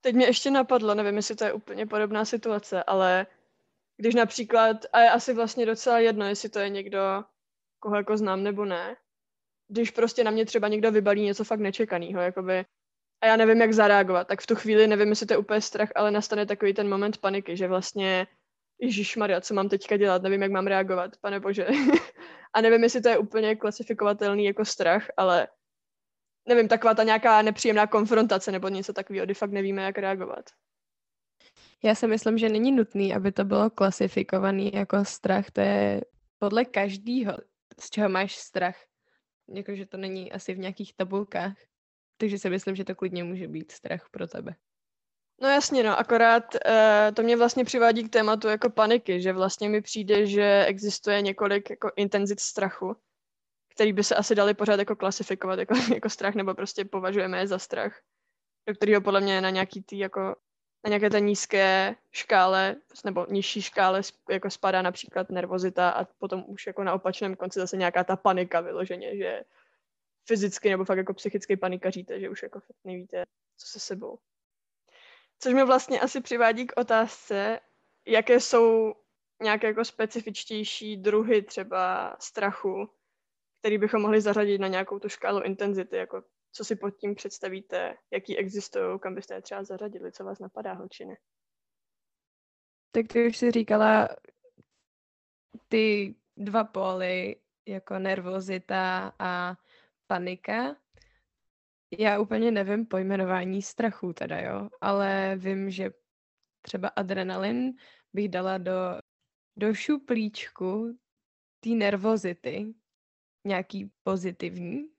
Teď 0.02 0.16
mě 0.16 0.26
ještě 0.26 0.52
napadlo, 0.52 0.96
nevím, 0.96 1.16
jestli 1.16 1.36
to 1.36 1.44
je 1.44 1.54
úplně 1.54 1.86
podobná 1.86 2.26
situace, 2.26 2.84
ale 2.84 3.28
když 3.98 4.16
například, 4.16 4.78
a 4.94 5.00
je 5.00 5.10
asi 5.10 5.34
vlastně 5.34 5.66
docela 5.66 6.00
jedno, 6.00 6.28
jestli 6.28 6.50
to 6.50 6.60
je 6.60 6.70
někdo, 6.70 7.00
koho 7.80 7.96
jako 7.96 8.18
znám 8.18 8.44
nebo 8.44 8.66
ne, 8.66 8.96
když 9.68 9.92
prostě 9.92 10.24
na 10.24 10.32
mě 10.32 10.46
třeba 10.46 10.68
někdo 10.68 10.92
vybalí 10.92 11.22
něco 11.22 11.44
fakt 11.44 11.60
nečekaného, 11.60 12.22
jakoby, 12.22 12.66
a 13.22 13.28
já 13.28 13.36
nevím, 13.36 13.62
jak 13.62 13.74
zareagovat, 13.74 14.28
tak 14.28 14.42
v 14.42 14.48
tu 14.48 14.56
chvíli 14.56 14.88
nevím, 14.88 15.10
jestli 15.10 15.26
to 15.26 15.34
je 15.34 15.38
úplně 15.38 15.62
strach, 15.62 15.90
ale 15.96 16.12
nastane 16.12 16.46
takový 16.46 16.74
ten 16.74 16.90
moment 16.90 17.18
paniky, 17.18 17.58
že 17.58 17.68
vlastně 17.68 18.28
Ježíš 18.80 19.16
Maria, 19.16 19.42
co 19.42 19.54
mám 19.54 19.70
teďka 19.70 19.98
dělat, 19.98 20.22
nevím, 20.22 20.42
jak 20.42 20.52
mám 20.52 20.68
reagovat, 20.68 21.18
pane 21.18 21.40
bože. 21.40 21.68
a 22.54 22.62
nevím, 22.62 22.84
jestli 22.84 23.02
to 23.02 23.10
je 23.10 23.18
úplně 23.18 23.56
klasifikovatelný 23.56 24.46
jako 24.46 24.66
strach, 24.66 25.08
ale 25.18 25.48
nevím, 26.48 26.68
taková 26.68 26.94
ta 26.94 27.04
nějaká 27.04 27.42
nepříjemná 27.42 27.88
konfrontace 27.88 28.52
nebo 28.52 28.70
něco 28.70 28.94
takového, 28.94 29.26
kdy 29.26 29.34
fakt 29.34 29.52
nevíme, 29.52 29.82
jak 29.82 29.98
reagovat. 29.98 30.46
Já 31.84 31.96
si 31.96 32.08
myslím, 32.08 32.38
že 32.38 32.50
není 32.50 32.72
nutný, 32.72 33.16
aby 33.16 33.32
to 33.32 33.46
bylo 33.46 33.70
klasifikovaný 33.70 34.74
jako 34.74 35.06
strach. 35.06 35.52
To 35.52 35.62
je 35.62 36.02
podle 36.40 36.66
každého, 36.66 37.34
z 37.80 37.90
čeho 37.90 38.10
máš 38.10 38.36
strach. 38.36 38.76
Jakože 39.54 39.86
to 39.86 39.98
není 39.98 40.32
asi 40.32 40.54
v 40.54 40.60
nějakých 40.60 40.94
tabulkách. 40.96 41.58
Takže 42.18 42.40
si 42.40 42.50
myslím, 42.50 42.76
že 42.76 42.84
to 42.84 42.96
klidně 42.96 43.24
může 43.24 43.48
být 43.48 43.72
strach 43.72 44.10
pro 44.12 44.28
tebe. 44.28 44.56
No 45.42 45.50
jasně, 45.50 45.84
no, 45.84 46.00
akorát 46.00 46.56
uh, 46.56 47.16
to 47.16 47.24
mě 47.24 47.38
vlastně 47.38 47.66
přivádí 47.66 48.04
k 48.04 48.12
tématu 48.12 48.48
jako 48.48 48.70
paniky, 48.70 49.22
že 49.22 49.34
vlastně 49.34 49.70
mi 49.70 49.82
přijde, 49.82 50.26
že 50.26 50.66
existuje 50.66 51.22
několik 51.22 51.70
jako 51.70 51.92
intenzit 51.96 52.40
strachu, 52.40 52.96
který 53.76 53.94
by 53.94 54.04
se 54.04 54.16
asi 54.16 54.36
dali 54.36 54.54
pořád 54.54 54.80
jako 54.80 54.96
klasifikovat 54.96 55.60
jako, 55.60 55.76
jako 55.94 56.10
strach, 56.10 56.36
nebo 56.36 56.54
prostě 56.54 56.86
považujeme 56.86 57.40
je 57.40 57.48
za 57.48 57.60
strach, 57.60 58.02
do 58.68 58.74
kterého 58.74 59.02
podle 59.02 59.22
mě 59.22 59.42
na 59.42 59.50
nějaký 59.50 59.82
tý 59.82 59.98
jako 59.98 60.36
na 60.84 60.90
nějaké 60.90 61.10
té 61.10 61.20
nízké 61.20 61.96
škále 62.12 62.76
nebo 63.06 63.26
nižší 63.30 63.62
škále 63.62 64.02
jako 64.30 64.50
spadá 64.50 64.82
například 64.82 65.30
nervozita 65.30 65.90
a 65.90 66.06
potom 66.06 66.44
už 66.48 66.68
jako 66.68 66.84
na 66.84 66.94
opačném 66.94 67.36
konci 67.36 67.60
zase 67.60 67.78
nějaká 67.78 68.04
ta 68.04 68.16
panika 68.16 68.62
vyloženě, 68.62 69.18
že 69.18 69.44
fyzicky 70.28 70.70
nebo 70.70 70.86
fakt 70.86 70.98
jako 70.98 71.14
psychicky 71.14 71.58
panikaříte, 71.58 72.20
že 72.20 72.30
už 72.30 72.44
jako 72.44 72.60
fakt 72.60 72.78
nevíte, 72.84 73.24
co 73.58 73.68
se 73.68 73.80
sebou. 73.80 74.20
Což 75.40 75.54
mi 75.54 75.66
vlastně 75.66 76.00
asi 76.00 76.22
přivádí 76.22 76.68
k 76.68 76.80
otázce, 76.80 77.60
jaké 78.08 78.40
jsou 78.40 78.94
nějaké 79.44 79.68
jako 79.68 79.86
specifičtější 79.86 80.98
druhy 80.98 81.42
třeba 81.42 82.16
strachu, 82.20 82.90
který 83.60 83.78
bychom 83.78 84.02
mohli 84.02 84.22
zařadit 84.22 84.58
na 84.58 84.68
nějakou 84.68 85.00
tu 85.00 85.10
škálu 85.10 85.42
intenzity, 85.42 85.98
jako 85.98 86.24
co 86.52 86.66
si 86.66 86.76
pod 86.76 86.90
tím 86.90 87.16
představíte, 87.16 87.98
jaký 88.12 88.38
existují, 88.38 89.00
kam 89.00 89.16
byste 89.16 89.34
je 89.34 89.42
třeba 89.42 89.64
zařadili, 89.64 90.12
co 90.12 90.24
vás 90.24 90.40
napadá, 90.40 90.74
holčiny? 90.74 91.18
Tak 92.92 93.08
ty 93.08 93.28
už 93.28 93.38
si 93.38 93.52
říkala 93.52 94.10
ty 95.68 96.16
dva 96.38 96.64
póly, 96.64 97.36
jako 97.68 98.00
nervozita 98.00 99.14
a 99.20 99.58
panika. 100.08 100.76
Já 102.00 102.20
úplně 102.20 102.52
nevím 102.52 102.86
pojmenování 102.86 103.62
strachu 103.62 104.14
teda, 104.14 104.40
jo, 104.40 104.70
ale 104.82 105.36
vím, 105.38 105.72
že 105.72 105.92
třeba 106.62 106.88
adrenalin 106.88 107.74
bych 108.14 108.30
dala 108.30 108.58
do, 108.58 109.00
do 109.58 109.74
šuplíčku 109.74 111.00
té 111.60 111.70
nervozity, 111.70 112.74
nějaký 113.46 113.92
pozitivní. 114.04 114.90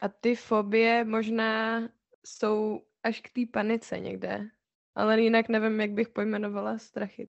A 0.00 0.08
ty 0.08 0.36
fobie 0.36 1.04
možná 1.04 1.80
jsou 2.26 2.82
až 3.02 3.20
k 3.20 3.30
té 3.30 3.40
panice 3.52 3.98
někde. 3.98 4.48
Ale 4.94 5.20
jinak 5.20 5.48
nevím, 5.48 5.80
jak 5.80 5.90
bych 5.90 6.08
pojmenovala 6.08 6.78
strachy. 6.78 7.28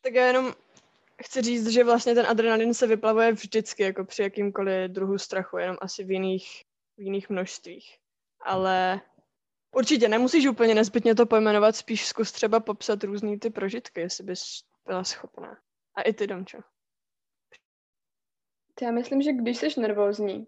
Tak 0.00 0.14
já 0.14 0.26
jenom 0.26 0.54
chci 1.22 1.42
říct, 1.42 1.68
že 1.68 1.84
vlastně 1.84 2.14
ten 2.14 2.26
adrenalin 2.26 2.74
se 2.74 2.86
vyplavuje 2.86 3.32
vždycky, 3.32 3.82
jako 3.82 4.04
při 4.04 4.22
jakýmkoliv 4.22 4.90
druhu 4.90 5.18
strachu, 5.18 5.58
jenom 5.58 5.76
asi 5.80 6.04
v 6.04 6.10
jiných 6.10 6.62
v 6.96 7.02
jiných 7.02 7.30
množstvích. 7.30 7.98
Ale 8.40 9.00
určitě 9.74 10.08
nemusíš 10.08 10.46
úplně 10.46 10.74
nezbytně 10.74 11.14
to 11.14 11.26
pojmenovat, 11.26 11.76
spíš 11.76 12.06
zkus 12.06 12.32
třeba 12.32 12.60
popsat 12.60 13.04
různý 13.04 13.38
ty 13.38 13.50
prožitky, 13.50 14.00
jestli 14.00 14.24
bys 14.24 14.42
byla 14.86 15.04
schopná. 15.04 15.58
A 15.94 16.02
i 16.02 16.12
ty, 16.12 16.26
Domčo. 16.26 16.58
Já 18.82 18.90
myslím, 18.90 19.22
že 19.22 19.32
když 19.32 19.58
jsi 19.58 19.80
nervózní, 19.80 20.46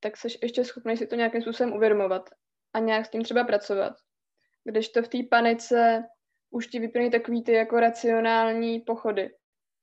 tak 0.00 0.16
jsi 0.16 0.28
ještě 0.42 0.64
schopný 0.64 0.96
si 0.96 1.06
to 1.06 1.14
nějakým 1.14 1.42
způsobem 1.42 1.72
uvědomovat 1.72 2.30
a 2.72 2.78
nějak 2.78 3.06
s 3.06 3.10
tím 3.10 3.24
třeba 3.24 3.44
pracovat. 3.44 3.92
Když 4.64 4.88
to 4.88 5.02
v 5.02 5.08
té 5.08 5.18
panice 5.30 6.04
už 6.50 6.66
ti 6.66 6.78
vyplní 6.78 7.10
takový 7.10 7.44
ty 7.44 7.52
jako 7.52 7.80
racionální 7.80 8.80
pochody, 8.80 9.30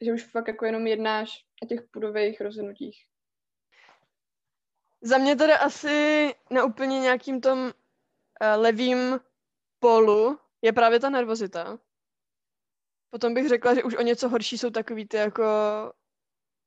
že 0.04 0.14
už 0.14 0.24
fakt 0.24 0.48
jako 0.48 0.66
jenom 0.66 0.88
jednáš 0.88 1.46
o 1.64 1.66
těch 1.66 1.82
půdových 1.92 2.42
rozhodnutích. 2.42 3.06
Za 5.02 5.18
mě 5.18 5.36
teda 5.36 5.58
asi 5.58 6.30
na 6.52 6.64
úplně 6.64 7.00
nějakým 7.00 7.42
tom 7.42 7.60
uh, 7.60 7.72
levým 8.56 9.20
polu 9.80 10.40
je 10.62 10.74
právě 10.74 11.00
ta 11.00 11.10
nervozita. 11.10 11.80
Potom 13.10 13.34
bych 13.34 13.50
řekla, 13.50 13.76
že 13.76 13.84
už 13.84 13.96
o 13.96 14.02
něco 14.02 14.30
horší 14.30 14.58
jsou 14.58 14.70
takový 14.70 15.08
ty 15.08 15.18
jako 15.18 15.44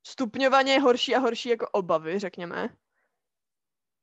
stupňovaně 0.06 0.80
horší 0.80 1.14
a 1.14 1.18
horší 1.18 1.48
jako 1.48 1.68
obavy, 1.68 2.18
řekněme. 2.18 2.68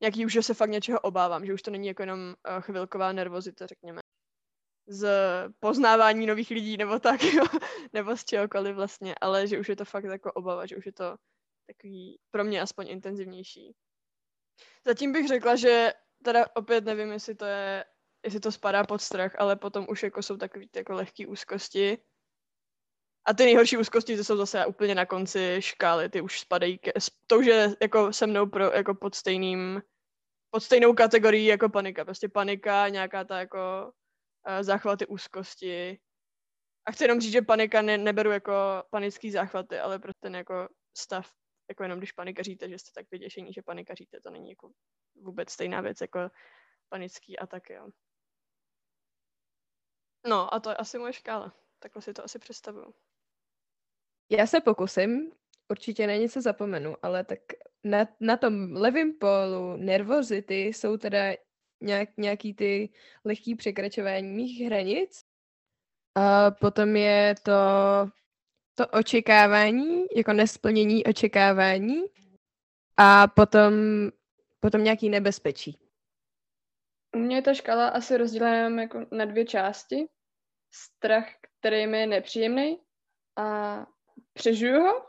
Jaký 0.01 0.25
už, 0.25 0.33
že 0.33 0.43
se 0.43 0.53
fakt 0.53 0.69
něčeho 0.69 0.99
obávám, 0.99 1.45
že 1.45 1.53
už 1.53 1.61
to 1.61 1.71
není 1.71 1.87
jako 1.87 2.01
jenom 2.01 2.19
uh, 2.19 2.61
chvilková 2.61 3.11
nervozita, 3.11 3.65
řekněme. 3.65 4.02
Z 4.87 5.09
poznávání 5.59 6.25
nových 6.25 6.49
lidí 6.49 6.77
nebo 6.77 6.99
tak, 6.99 7.23
jo? 7.33 7.43
nebo 7.93 8.17
z 8.17 8.23
čehokoliv 8.23 8.75
vlastně, 8.75 9.15
ale 9.21 9.47
že 9.47 9.59
už 9.59 9.69
je 9.69 9.75
to 9.75 9.85
fakt 9.85 10.03
jako 10.03 10.31
obava, 10.31 10.65
že 10.65 10.77
už 10.77 10.85
je 10.85 10.93
to 10.93 11.15
takový 11.67 12.19
pro 12.31 12.43
mě 12.43 12.61
aspoň 12.61 12.87
intenzivnější. 12.87 13.75
Zatím 14.85 15.11
bych 15.11 15.27
řekla, 15.27 15.55
že 15.55 15.93
teda 16.23 16.45
opět 16.55 16.85
nevím, 16.85 17.11
jestli 17.11 17.35
to 17.35 17.45
je, 17.45 17.85
jestli 18.23 18.39
to 18.39 18.51
spadá 18.51 18.83
pod 18.83 19.01
strach, 19.01 19.35
ale 19.39 19.55
potom 19.55 19.85
už 19.89 20.03
jako 20.03 20.21
jsou 20.21 20.37
takový 20.37 20.69
jako 20.75 20.93
lehké 20.93 21.27
úzkosti. 21.27 21.97
A 23.25 23.33
ty 23.33 23.45
nejhorší 23.45 23.77
úzkosti 23.77 24.17
to 24.17 24.23
jsou 24.23 24.37
zase 24.37 24.65
úplně 24.65 24.95
na 24.95 25.05
konci 25.05 25.57
škály, 25.59 26.09
ty 26.09 26.21
už 26.21 26.39
spadají 26.39 26.77
ke, 26.77 26.91
to, 27.27 27.43
že 27.43 27.67
jako 27.81 28.13
se 28.13 28.27
mnou 28.27 28.45
pro, 28.45 28.71
jako 28.71 28.95
pod 28.95 29.15
stejným, 29.15 29.81
pod 30.49 30.63
stejnou 30.63 30.93
kategorií 30.93 31.45
jako 31.45 31.69
panika. 31.69 32.05
Prostě 32.05 32.29
panika, 32.29 32.89
nějaká 32.89 33.23
ta 33.23 33.39
jako 33.39 33.91
záchvaty 34.62 35.07
úzkosti. 35.07 36.00
A 36.85 36.91
chci 36.91 37.03
jenom 37.03 37.21
říct, 37.21 37.31
že 37.31 37.41
panika 37.41 37.81
ne, 37.81 37.97
neberu 37.97 38.31
jako 38.31 38.53
panický 38.89 39.31
záchvaty, 39.31 39.79
ale 39.79 40.00
prostě 40.00 40.19
ten 40.21 40.35
jako 40.35 40.69
stav 40.97 41.31
jako 41.69 41.83
jenom 41.83 41.97
když 41.97 42.12
panikaříte, 42.12 42.69
že 42.69 42.79
jste 42.79 42.91
tak 42.95 43.05
vyděšení, 43.12 43.53
že 43.53 43.62
panikaříte, 43.62 44.21
to 44.21 44.29
není 44.29 44.50
jako 44.50 44.71
vůbec 45.15 45.51
stejná 45.51 45.81
věc 45.81 46.01
jako 46.01 46.19
panický 46.89 47.39
atak, 47.39 47.69
jo. 47.69 47.89
No 50.27 50.53
a 50.53 50.59
to 50.59 50.69
je 50.69 50.75
asi 50.75 50.97
moje 50.97 51.13
škála. 51.13 51.55
Takhle 51.79 52.01
si 52.01 52.13
to 52.13 52.23
asi 52.23 52.39
představuju. 52.39 52.93
Já 54.29 54.47
se 54.47 54.62
pokusím, 54.62 55.31
určitě 55.69 56.07
na 56.07 56.13
něco 56.13 56.41
zapomenu, 56.41 56.95
ale 57.01 57.23
tak 57.23 57.39
na, 57.83 58.07
na 58.19 58.38
tom 58.38 58.71
levém 58.71 59.13
polu 59.13 59.77
nervozity 59.77 60.62
jsou 60.62 60.97
teda 60.97 61.19
nějak, 61.83 62.09
nějaký 62.17 62.53
ty 62.53 62.89
lehký 63.25 63.55
překračování 63.55 64.29
mých 64.29 64.65
hranic. 64.65 65.25
A 66.15 66.51
potom 66.51 66.95
je 66.95 67.35
to 67.43 67.51
to 68.75 68.87
očekávání, 68.87 70.05
jako 70.15 70.33
nesplnění 70.33 71.05
očekávání 71.05 72.03
a 72.97 73.27
potom, 73.27 73.73
potom 74.59 74.83
nějaký 74.83 75.09
nebezpečí. 75.09 75.79
U 77.15 77.19
mě 77.19 77.35
je 77.35 77.41
ta 77.41 77.53
škala 77.53 77.87
asi 77.87 78.17
rozdělená 78.17 78.81
jako 78.81 79.05
na 79.11 79.25
dvě 79.25 79.45
části. 79.45 80.05
Strach, 80.71 81.27
který 81.59 81.87
mi 81.87 81.99
je 81.99 82.07
nepříjemný 82.07 82.79
a 83.37 83.77
přežiju 84.33 84.81
ho. 84.81 85.05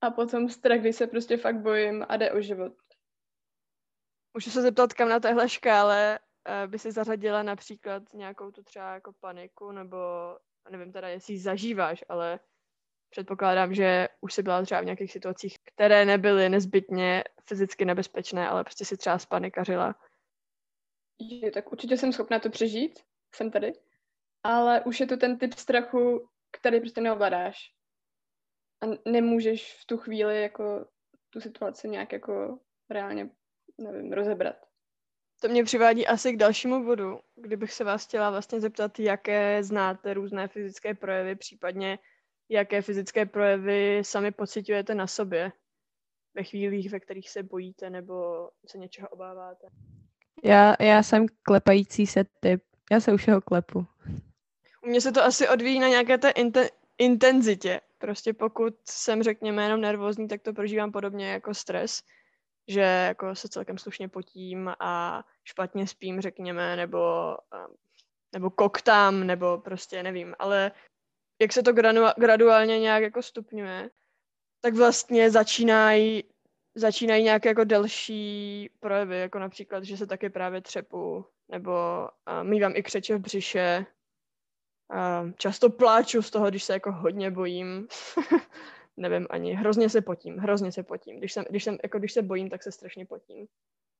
A 0.00 0.10
potom 0.10 0.48
strach, 0.48 0.80
kdy 0.80 0.92
se 0.92 1.06
prostě 1.06 1.36
fakt 1.36 1.56
bojím 1.56 2.06
a 2.08 2.16
jde 2.16 2.32
o 2.32 2.40
život. 2.40 2.72
Můžu 4.34 4.50
se 4.50 4.62
zeptat, 4.62 4.92
kam 4.92 5.08
na 5.08 5.20
téhle 5.20 5.48
škále 5.48 6.18
uh, 6.18 6.70
by 6.70 6.78
si 6.78 6.92
zařadila 6.92 7.42
například 7.42 8.02
nějakou 8.14 8.50
tu 8.50 8.62
třeba 8.62 8.94
jako 8.94 9.12
paniku 9.12 9.72
nebo 9.72 9.96
nevím 10.70 10.92
teda, 10.92 11.08
jestli 11.08 11.34
ji 11.34 11.40
zažíváš, 11.40 12.04
ale 12.08 12.40
předpokládám, 13.10 13.74
že 13.74 14.08
už 14.20 14.34
si 14.34 14.42
byla 14.42 14.62
třeba 14.62 14.80
v 14.80 14.84
nějakých 14.84 15.12
situacích, 15.12 15.56
které 15.64 16.04
nebyly 16.04 16.48
nezbytně 16.48 17.24
fyzicky 17.44 17.84
nebezpečné, 17.84 18.48
ale 18.48 18.64
prostě 18.64 18.84
si 18.84 18.96
třeba 18.96 19.18
spanikařila. 19.18 19.94
Je, 21.18 21.50
tak 21.50 21.72
určitě 21.72 21.96
jsem 21.96 22.12
schopná 22.12 22.38
to 22.38 22.50
přežít, 22.50 23.00
jsem 23.34 23.50
tady, 23.50 23.72
ale 24.42 24.80
už 24.84 25.00
je 25.00 25.06
to 25.06 25.16
ten 25.16 25.38
typ 25.38 25.54
strachu, 25.54 26.28
který 26.50 26.80
prostě 26.80 27.00
neovládáš. 27.00 27.74
A 28.82 29.10
nemůžeš 29.10 29.80
v 29.80 29.86
tu 29.86 29.96
chvíli 29.96 30.42
jako 30.42 30.86
tu 31.30 31.40
situaci 31.40 31.88
nějak 31.88 32.12
jako 32.12 32.58
reálně, 32.90 33.30
nevím, 33.82 34.12
rozebrat. 34.12 34.56
To 35.40 35.48
mě 35.48 35.64
přivádí 35.64 36.06
asi 36.06 36.32
k 36.32 36.36
dalšímu 36.36 36.84
bodu, 36.84 37.20
kdybych 37.36 37.72
se 37.72 37.84
vás 37.84 38.06
chtěla 38.06 38.30
vlastně 38.30 38.60
zeptat, 38.60 38.98
jaké 38.98 39.64
znáte 39.64 40.14
různé 40.14 40.48
fyzické 40.48 40.94
projevy, 40.94 41.36
případně 41.36 41.98
jaké 42.48 42.82
fyzické 42.82 43.26
projevy 43.26 44.02
sami 44.04 44.30
pocitujete 44.30 44.94
na 44.94 45.06
sobě 45.06 45.52
ve 46.34 46.44
chvílích, 46.44 46.90
ve 46.90 47.00
kterých 47.00 47.30
se 47.30 47.42
bojíte 47.42 47.90
nebo 47.90 48.48
se 48.66 48.78
něčeho 48.78 49.08
obáváte. 49.08 49.66
Já, 50.44 50.76
já 50.80 51.02
jsem 51.02 51.26
klepající 51.42 52.06
se 52.06 52.24
typ. 52.40 52.62
Já 52.92 53.00
se 53.00 53.12
už 53.12 53.26
jeho 53.26 53.40
klepu. 53.40 53.86
U 54.82 54.88
mě 54.88 55.00
se 55.00 55.12
to 55.12 55.24
asi 55.24 55.48
odvíjí 55.48 55.78
na 55.78 55.88
nějaké 55.88 56.18
té 56.18 56.30
inte- 56.30 56.68
intenzitě. 56.98 57.80
Prostě 57.98 58.32
pokud 58.32 58.74
jsem, 58.84 59.22
řekněme, 59.22 59.62
jenom 59.62 59.80
nervózní, 59.80 60.28
tak 60.28 60.42
to 60.42 60.52
prožívám 60.52 60.92
podobně 60.92 61.30
jako 61.30 61.54
stres, 61.54 62.02
že 62.68 62.80
jako 62.80 63.34
se 63.34 63.48
celkem 63.48 63.78
slušně 63.78 64.08
potím 64.08 64.72
a 64.80 65.24
špatně 65.44 65.86
spím, 65.86 66.20
řekněme, 66.20 66.76
nebo, 66.76 67.36
nebo 68.32 68.50
koktám, 68.50 69.26
nebo 69.26 69.58
prostě 69.58 70.02
nevím, 70.02 70.34
ale 70.38 70.72
jak 71.40 71.52
se 71.52 71.62
to 71.62 71.72
gradu- 71.72 72.14
graduálně 72.16 72.80
nějak 72.80 73.02
jako 73.02 73.22
stupňuje, 73.22 73.90
tak 74.60 74.74
vlastně 74.74 75.30
začínají 75.30 76.24
začínají 76.74 77.24
nějaké 77.24 77.48
jako 77.48 77.64
delší 77.64 78.70
projevy, 78.80 79.18
jako 79.18 79.38
například, 79.38 79.84
že 79.84 79.96
se 79.96 80.06
taky 80.06 80.30
právě 80.30 80.60
třepu, 80.60 81.26
nebo 81.48 81.72
uh, 82.28 82.44
mývám 82.44 82.72
i 82.76 82.82
křeče 82.82 83.16
v 83.16 83.20
břiše. 83.20 83.86
Uh, 84.92 85.30
často 85.32 85.70
pláču 85.70 86.22
z 86.22 86.30
toho, 86.30 86.50
když 86.50 86.64
se 86.64 86.72
jako 86.72 86.92
hodně 86.92 87.30
bojím. 87.30 87.88
Nevím 88.96 89.26
ani, 89.30 89.54
hrozně 89.54 89.88
se 89.88 90.00
potím, 90.00 90.38
hrozně 90.38 90.72
se 90.72 90.82
potím. 90.82 91.18
Když, 91.18 91.32
jsem, 91.32 91.44
když, 91.50 91.64
jsem, 91.64 91.78
jako 91.82 91.98
když 91.98 92.12
se 92.12 92.22
bojím, 92.22 92.50
tak 92.50 92.62
se 92.62 92.72
strašně 92.72 93.06
potím. 93.06 93.46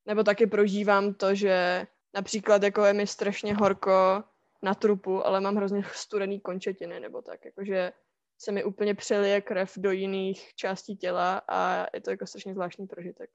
Nebo 0.07 0.25
taky 0.25 0.47
prožívám 0.47 1.15
to, 1.15 1.35
že 1.35 1.87
například 2.15 2.63
jako 2.63 2.85
je 2.85 2.93
mi 2.93 3.07
strašně 3.07 3.55
horko 3.55 4.25
na 4.63 4.75
trupu, 4.75 5.27
ale 5.27 5.41
mám 5.41 5.57
hrozně 5.57 5.83
studený 5.93 6.41
končetiny, 6.41 7.01
nebo 7.01 7.23
tak, 7.23 7.45
jakože 7.45 7.93
se 8.39 8.53
mi 8.53 8.65
úplně 8.65 8.95
přelije 8.95 9.41
krev 9.41 9.73
do 9.77 9.91
jiných 9.91 10.55
částí 10.55 10.97
těla 10.97 11.43
a 11.49 11.87
je 11.95 12.01
to 12.01 12.11
jako 12.11 12.27
strašně 12.27 12.55
zvláštní 12.55 12.87
prožitek. 12.87 13.31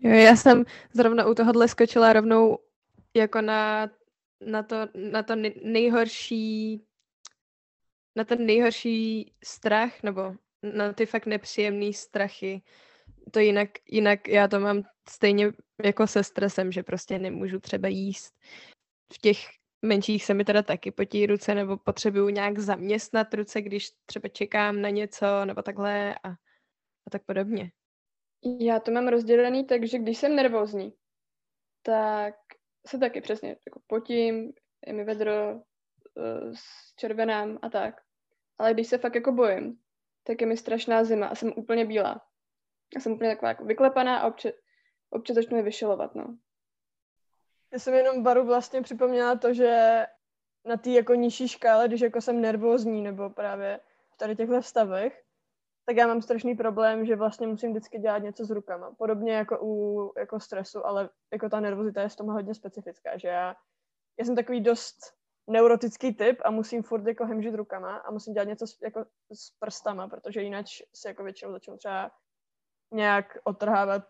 Jo, 0.00 0.10
já 0.10 0.36
jsem 0.36 0.64
zrovna 0.92 1.26
u 1.26 1.34
tohohle 1.34 1.68
skočila 1.68 2.12
rovnou 2.12 2.58
jako 3.16 3.40
na, 3.40 3.90
na, 4.40 4.62
to, 4.62 4.76
na 4.94 5.22
to 5.22 5.34
nejhorší 5.62 6.84
na 8.16 8.24
ten 8.24 8.46
nejhorší 8.46 9.32
strach, 9.44 10.02
nebo 10.02 10.34
na 10.62 10.92
ty 10.92 11.06
fakt 11.06 11.26
nepříjemné 11.26 11.92
strachy. 11.92 12.62
To 13.30 13.38
jinak, 13.38 13.68
jinak 13.90 14.28
já 14.28 14.48
to 14.48 14.60
mám 14.60 14.82
stejně 15.08 15.52
jako 15.84 16.06
se 16.06 16.24
stresem, 16.24 16.72
že 16.72 16.82
prostě 16.82 17.18
nemůžu 17.18 17.60
třeba 17.60 17.88
jíst. 17.88 18.34
V 19.12 19.18
těch 19.18 19.38
menších 19.82 20.24
se 20.24 20.34
mi 20.34 20.44
teda 20.44 20.62
taky 20.62 20.90
potí 20.90 21.26
ruce, 21.26 21.54
nebo 21.54 21.76
potřebuju 21.76 22.28
nějak 22.28 22.58
zaměstnat 22.58 23.34
ruce, 23.34 23.62
když 23.62 23.90
třeba 24.06 24.28
čekám 24.28 24.80
na 24.80 24.90
něco, 24.90 25.44
nebo 25.44 25.62
takhle 25.62 26.14
a, 26.14 26.28
a 27.06 27.10
tak 27.10 27.24
podobně. 27.24 27.70
Já 28.60 28.80
to 28.80 28.90
mám 28.90 29.08
rozdělený 29.08 29.64
tak, 29.64 29.86
že 29.86 29.98
když 29.98 30.18
jsem 30.18 30.36
nervózní, 30.36 30.92
tak 31.82 32.34
se 32.86 32.98
taky 32.98 33.20
přesně 33.20 33.48
jako 33.48 33.80
potím, 33.86 34.52
je 34.86 34.92
mi 34.92 35.04
vedro 35.04 35.62
uh, 36.16 36.52
s 36.54 36.94
červenám 36.96 37.58
a 37.62 37.68
tak. 37.68 38.00
Ale 38.58 38.74
když 38.74 38.88
se 38.88 38.98
fakt 38.98 39.14
jako 39.14 39.32
bojím, 39.32 39.78
tak 40.22 40.40
je 40.40 40.46
mi 40.46 40.56
strašná 40.56 41.04
zima 41.04 41.26
a 41.26 41.34
jsem 41.34 41.52
úplně 41.56 41.84
bílá. 41.84 42.26
Já 42.94 43.00
jsem 43.00 43.12
úplně 43.12 43.30
taková 43.30 43.48
jako 43.48 43.64
vyklepaná 43.64 44.18
a 44.18 44.26
občas, 44.26 44.52
občas 45.10 45.34
začnu 45.34 45.56
je 45.56 45.62
vyšelovat, 45.62 46.14
no. 46.14 46.38
Já 47.72 47.78
jsem 47.78 47.94
jenom 47.94 48.22
Baru 48.22 48.46
vlastně 48.46 48.82
připomněla 48.82 49.38
to, 49.38 49.54
že 49.54 50.02
na 50.64 50.76
té 50.76 50.90
jako 50.90 51.14
nižší 51.14 51.48
škále, 51.48 51.88
když 51.88 52.00
jako 52.00 52.20
jsem 52.20 52.40
nervózní 52.40 53.02
nebo 53.02 53.30
právě 53.30 53.80
v 54.10 54.16
tady 54.16 54.36
těchto 54.36 54.62
stavech, 54.62 55.24
tak 55.86 55.96
já 55.96 56.06
mám 56.06 56.22
strašný 56.22 56.54
problém, 56.54 57.06
že 57.06 57.16
vlastně 57.16 57.46
musím 57.46 57.70
vždycky 57.70 57.98
dělat 57.98 58.18
něco 58.18 58.44
s 58.44 58.50
rukama. 58.50 58.94
Podobně 58.98 59.32
jako 59.32 59.58
u 59.62 60.12
jako 60.18 60.40
stresu, 60.40 60.86
ale 60.86 61.10
jako 61.32 61.48
ta 61.48 61.60
nervozita 61.60 62.02
je 62.02 62.08
v 62.08 62.16
tom 62.16 62.26
hodně 62.26 62.54
specifická, 62.54 63.18
že 63.18 63.28
já, 63.28 63.56
já 64.18 64.24
jsem 64.24 64.36
takový 64.36 64.60
dost 64.60 64.96
neurotický 65.46 66.14
typ 66.14 66.42
a 66.44 66.50
musím 66.50 66.82
furt 66.82 67.06
jako 67.06 67.26
hemžit 67.26 67.54
rukama 67.54 67.96
a 67.96 68.10
musím 68.10 68.32
dělat 68.32 68.48
něco 68.48 68.66
s, 68.66 68.82
jako 68.82 69.04
s 69.32 69.50
prstama, 69.58 70.08
protože 70.08 70.42
jinak 70.42 70.66
se 70.94 71.08
jako 71.08 71.24
většinou 71.24 71.52
začnu 71.52 71.76
třeba 71.76 72.10
nějak 72.92 73.38
otrhávat 73.44 74.04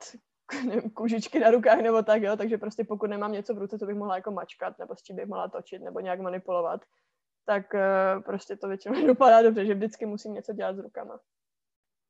nevím, 0.65 0.91
kůžičky 0.91 1.39
na 1.39 1.51
rukách 1.51 1.79
nebo 1.79 2.03
tak, 2.03 2.23
jo, 2.23 2.37
takže 2.37 2.59
prostě 2.59 2.85
pokud 2.85 3.07
nemám 3.07 3.33
něco 3.33 3.55
v 3.55 3.59
ruce, 3.59 3.79
co 3.79 3.87
bych 3.87 3.97
mohla 3.97 4.17
jako 4.17 4.31
mačkat, 4.31 4.79
nebo 4.79 4.97
s 4.97 5.03
čím 5.03 5.17
bych 5.17 5.27
mohla 5.27 5.49
točit, 5.49 5.83
nebo 5.83 6.01
nějak 6.01 6.21
manipulovat, 6.21 6.81
tak 7.47 7.75
uh, 7.75 8.23
prostě 8.23 8.57
to 8.57 8.69
většinou 8.69 8.95
dopadá 9.07 9.43
dobře, 9.43 9.67
že 9.67 9.75
vždycky 9.75 10.07
musím 10.07 10.35
něco 10.35 10.53
dělat 10.53 10.77
s 10.77 10.79
rukama. 10.79 11.21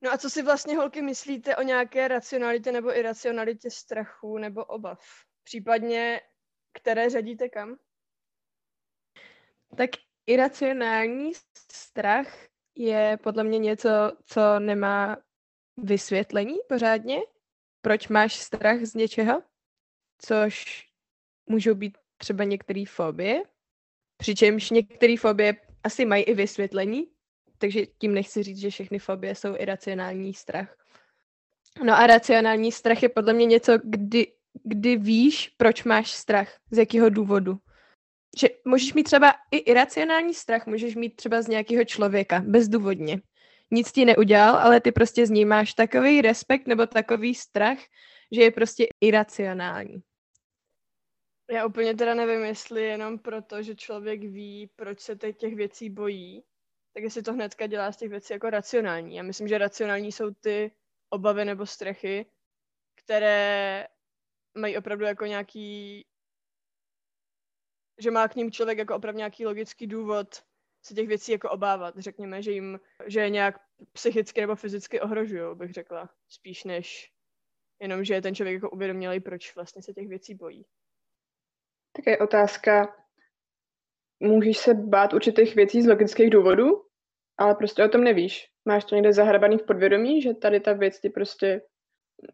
No 0.03 0.13
a 0.13 0.19
co 0.19 0.31
si 0.31 0.43
vlastně, 0.43 0.77
holky, 0.77 1.03
myslíte 1.03 1.57
o 1.57 1.63
nějaké 1.63 2.09
racionalitě 2.09 2.73
nebo 2.73 2.97
iracionalitě 2.97 3.71
strachu 3.71 4.39
nebo 4.39 4.65
obav? 4.65 5.01
Případně, 5.45 6.21
které 6.73 7.11
řadíte 7.11 7.49
kam? 7.49 7.77
Tak 9.77 9.91
iracionální 10.27 11.33
strach 11.73 12.37
je 12.75 13.19
podle 13.23 13.45
mě 13.45 13.59
něco, 13.59 13.89
co 14.25 14.59
nemá 14.59 15.17
vysvětlení 15.77 16.57
pořádně. 16.69 17.21
Proč 17.83 18.09
máš 18.09 18.35
strach 18.35 18.81
z 18.81 18.95
něčeho? 18.95 19.43
Což 20.19 20.85
můžou 21.47 21.75
být 21.75 21.99
třeba 22.17 22.45
některé 22.45 22.85
fobie, 22.89 23.43
přičemž 24.17 24.71
některé 24.71 25.17
fobie 25.17 25.55
asi 25.83 26.05
mají 26.05 26.23
i 26.23 26.35
vysvětlení, 26.35 27.11
takže 27.59 27.87
tím 27.87 28.15
nechci 28.15 28.43
říct, 28.43 28.59
že 28.59 28.71
všechny 28.71 28.99
fobie 28.99 29.35
jsou 29.35 29.57
iracionální 29.57 30.35
strach. 30.35 30.77
No 31.85 31.95
a 31.95 32.07
racionální 32.07 32.73
strach 32.73 33.03
je 33.03 33.09
podle 33.09 33.33
mě 33.33 33.47
něco, 33.47 33.73
kdy, 33.85 34.33
kdy 34.65 34.97
víš, 34.97 35.49
proč 35.49 35.85
máš 35.85 36.11
strach, 36.13 36.59
z 36.71 36.79
jakého 36.79 37.11
důvodu. 37.11 37.59
Že 38.39 38.49
můžeš 38.65 38.95
mít 38.95 39.05
třeba 39.05 39.35
i 39.51 39.57
iracionální 39.57 40.35
strach, 40.35 40.67
můžeš 40.67 40.95
mít 40.95 41.17
třeba 41.17 41.43
z 41.43 41.49
nějakého 41.49 41.85
člověka, 41.85 42.43
bezdůvodně. 42.47 43.21
Nic 43.71 43.93
ti 43.93 44.05
neudělal, 44.05 44.57
ale 44.57 44.81
ty 44.81 44.93
prostě 44.93 45.27
z 45.27 45.31
ní 45.31 45.45
máš 45.45 45.75
takový 45.75 46.23
respekt 46.23 46.67
nebo 46.67 46.87
takový 46.87 47.35
strach, 47.35 47.79
že 48.33 48.43
je 48.43 48.51
prostě 48.51 48.87
iracionální. 49.01 50.03
Já 51.51 51.67
úplně 51.67 51.95
teda 51.95 52.15
nevím, 52.15 52.45
jestli 52.45 52.83
jenom 52.83 53.19
proto, 53.19 53.63
že 53.63 53.75
člověk 53.75 54.21
ví, 54.21 54.71
proč 54.77 55.01
se 55.01 55.17
těch 55.17 55.55
věcí 55.55 55.91
bojí, 55.91 56.45
tak 56.95 57.03
jestli 57.03 57.23
to 57.23 57.33
hnedka 57.33 57.67
dělá 57.67 57.93
z 57.93 57.97
těch 57.97 58.11
věcí 58.11 58.33
jako 58.33 58.51
racionální. 58.51 59.17
Já 59.17 59.23
myslím, 59.23 59.49
že 59.49 59.59
racionální 59.59 60.13
jsou 60.13 60.31
ty 60.31 60.73
obavy 61.11 61.45
nebo 61.45 61.67
strechy, 61.67 62.27
které 62.95 63.87
mají 64.55 64.77
opravdu 64.77 65.05
jako 65.05 65.27
nějaký, 65.27 66.07
že 67.99 68.11
má 68.11 68.29
k 68.29 68.37
ním 68.37 68.51
člověk 68.51 68.79
jako 68.79 68.97
opravdu 68.97 69.19
nějaký 69.19 69.47
logický 69.47 69.87
důvod 69.87 70.43
se 70.83 70.95
těch 70.95 71.09
věcí 71.09 71.33
jako 71.33 71.51
obávat. 71.51 71.99
Řekněme, 71.99 72.43
že 72.43 72.53
jim, 72.53 72.81
že 73.07 73.21
je 73.21 73.31
nějak 73.31 73.61
psychicky 73.93 74.41
nebo 74.41 74.57
fyzicky 74.57 75.01
ohrožují, 75.01 75.57
bych 75.57 75.73
řekla, 75.73 76.11
spíš 76.29 76.65
než 76.65 77.13
jenom, 77.81 78.05
že 78.05 78.15
je 78.15 78.23
ten 78.23 78.35
člověk 78.35 78.55
jako 78.55 78.71
uvědomělý, 78.71 79.21
proč 79.21 79.55
vlastně 79.55 79.83
se 79.83 79.93
těch 79.93 80.09
věcí 80.09 80.35
bojí. 80.35 80.67
Tak 81.93 82.07
je 82.07 82.19
otázka, 82.19 82.97
můžeš 84.21 84.59
se 84.59 84.75
bát 84.75 85.13
určitých 85.13 85.55
věcí 85.55 85.83
z 85.83 85.87
logických 85.87 86.31
důvodů, 86.31 86.85
ale 87.39 87.55
prostě 87.55 87.85
o 87.85 87.89
tom 87.89 88.05
nevíš. 88.05 88.51
Máš 88.65 88.85
to 88.85 88.95
někde 88.95 89.13
zahrabaný 89.13 89.59
v 89.59 89.67
podvědomí, 89.67 90.23
že 90.23 90.35
tady 90.35 90.61
ta 90.61 90.73
věc 90.73 91.01
ti 91.01 91.11
prostě 91.11 91.61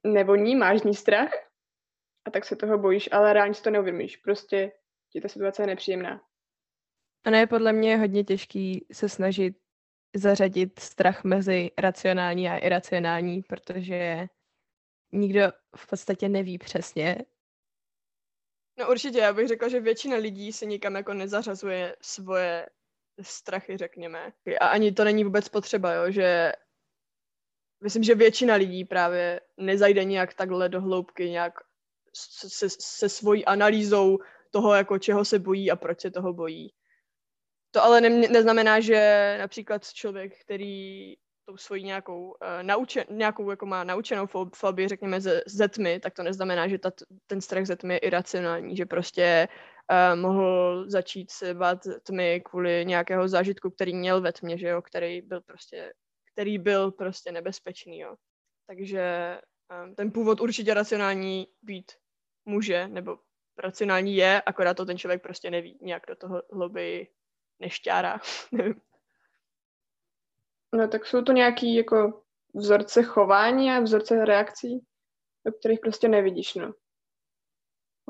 nevoní, 0.04 0.56
máš 0.56 0.82
ní 0.82 0.94
strach 0.94 1.30
a 2.24 2.30
tak 2.30 2.44
se 2.44 2.56
toho 2.56 2.78
bojíš, 2.78 3.08
ale 3.12 3.32
reálně 3.32 3.54
si 3.54 3.62
to 3.62 3.70
neuvědomíš. 3.70 4.16
Prostě 4.16 4.72
ti 5.10 5.20
ta 5.20 5.28
situace 5.28 5.62
je 5.62 5.66
nepříjemná. 5.66 6.20
Ano, 7.24 7.36
je 7.36 7.46
podle 7.46 7.72
mě 7.72 7.96
hodně 7.96 8.24
těžký 8.24 8.86
se 8.92 9.08
snažit 9.08 9.56
zařadit 10.16 10.78
strach 10.78 11.24
mezi 11.24 11.70
racionální 11.78 12.48
a 12.48 12.56
iracionální, 12.56 13.42
protože 13.42 14.26
nikdo 15.12 15.40
v 15.76 15.86
podstatě 15.86 16.28
neví 16.28 16.58
přesně. 16.58 17.16
No 18.78 18.90
určitě, 18.90 19.18
já 19.18 19.32
bych 19.32 19.48
řekla, 19.48 19.68
že 19.68 19.80
většina 19.80 20.16
lidí 20.16 20.52
se 20.52 20.66
nikam 20.66 20.94
jako 20.94 21.14
nezařazuje 21.14 21.96
svoje 22.02 22.66
strachy, 23.22 23.76
řekněme. 23.76 24.32
A 24.60 24.66
ani 24.66 24.92
to 24.92 25.04
není 25.04 25.24
vůbec 25.24 25.48
potřeba, 25.48 25.92
jo, 25.92 26.10
že 26.10 26.52
myslím, 27.82 28.02
že 28.02 28.14
většina 28.14 28.54
lidí 28.54 28.84
právě 28.84 29.40
nezajde 29.56 30.04
nějak 30.04 30.34
takhle 30.34 30.68
do 30.68 30.80
hloubky, 30.80 31.30
nějak 31.30 31.54
se, 32.48 32.68
se 32.70 33.08
svojí 33.08 33.44
analýzou 33.44 34.18
toho, 34.50 34.74
jako 34.74 34.98
čeho 34.98 35.24
se 35.24 35.38
bojí 35.38 35.70
a 35.70 35.76
proč 35.76 36.00
se 36.00 36.10
toho 36.10 36.32
bojí. 36.32 36.72
To 37.70 37.84
ale 37.84 38.00
ne, 38.00 38.10
neznamená, 38.10 38.80
že 38.80 39.36
například 39.38 39.92
člověk, 39.92 40.40
který 40.40 41.14
tou 41.44 41.56
svojí 41.56 41.84
nějakou, 41.84 42.26
uh, 42.26 42.36
naučen, 42.62 43.04
nějakou 43.10 43.50
jako 43.50 43.66
má 43.66 43.84
naučenou 43.84 44.26
fobii, 44.54 44.88
řekněme, 44.88 45.20
ze, 45.20 45.42
ze 45.46 45.68
tmy, 45.68 46.00
tak 46.00 46.14
to 46.14 46.22
neznamená, 46.22 46.68
že 46.68 46.78
ta, 46.78 46.90
ten 47.26 47.40
strach 47.40 47.66
ze 47.66 47.76
tmy 47.76 47.94
je 47.94 47.98
iracionální, 47.98 48.76
že 48.76 48.86
prostě 48.86 49.48
uh, 49.90 50.20
mohl 50.20 50.84
začít 50.90 51.30
se 51.30 51.54
bát 51.54 51.78
tmy 52.02 52.40
kvůli 52.40 52.84
nějakého 52.86 53.28
zážitku, 53.28 53.70
který 53.70 53.94
měl 53.94 54.20
ve 54.20 54.32
tmě, 54.32 54.58
že 54.58 54.68
jo, 54.68 54.82
který 54.82 55.22
byl 55.22 55.40
prostě, 55.40 55.92
který 56.32 56.58
byl 56.58 56.90
prostě 56.90 57.32
nebezpečný, 57.32 57.98
jo. 57.98 58.14
Takže 58.66 59.38
um, 59.84 59.94
ten 59.94 60.12
původ 60.12 60.40
určitě 60.40 60.74
racionální 60.74 61.46
být 61.62 61.92
může, 62.44 62.88
nebo 62.88 63.18
racionální 63.60 64.16
je, 64.16 64.42
akorát 64.42 64.76
to 64.76 64.84
ten 64.84 64.98
člověk 64.98 65.22
prostě 65.22 65.50
neví, 65.50 65.78
nějak 65.82 66.02
do 66.08 66.16
toho 66.16 66.42
hlouběji 66.52 67.08
nešťárá. 67.60 68.20
Nevím. 68.52 68.80
No 70.74 70.88
tak 70.88 71.06
jsou 71.06 71.22
to 71.22 71.32
nějaký 71.32 71.74
jako 71.74 72.22
vzorce 72.54 73.02
chování 73.02 73.70
a 73.70 73.80
vzorce 73.80 74.24
reakcí, 74.24 74.86
do 75.44 75.52
kterých 75.52 75.80
prostě 75.80 76.08
nevidíš, 76.08 76.54
no. 76.54 76.74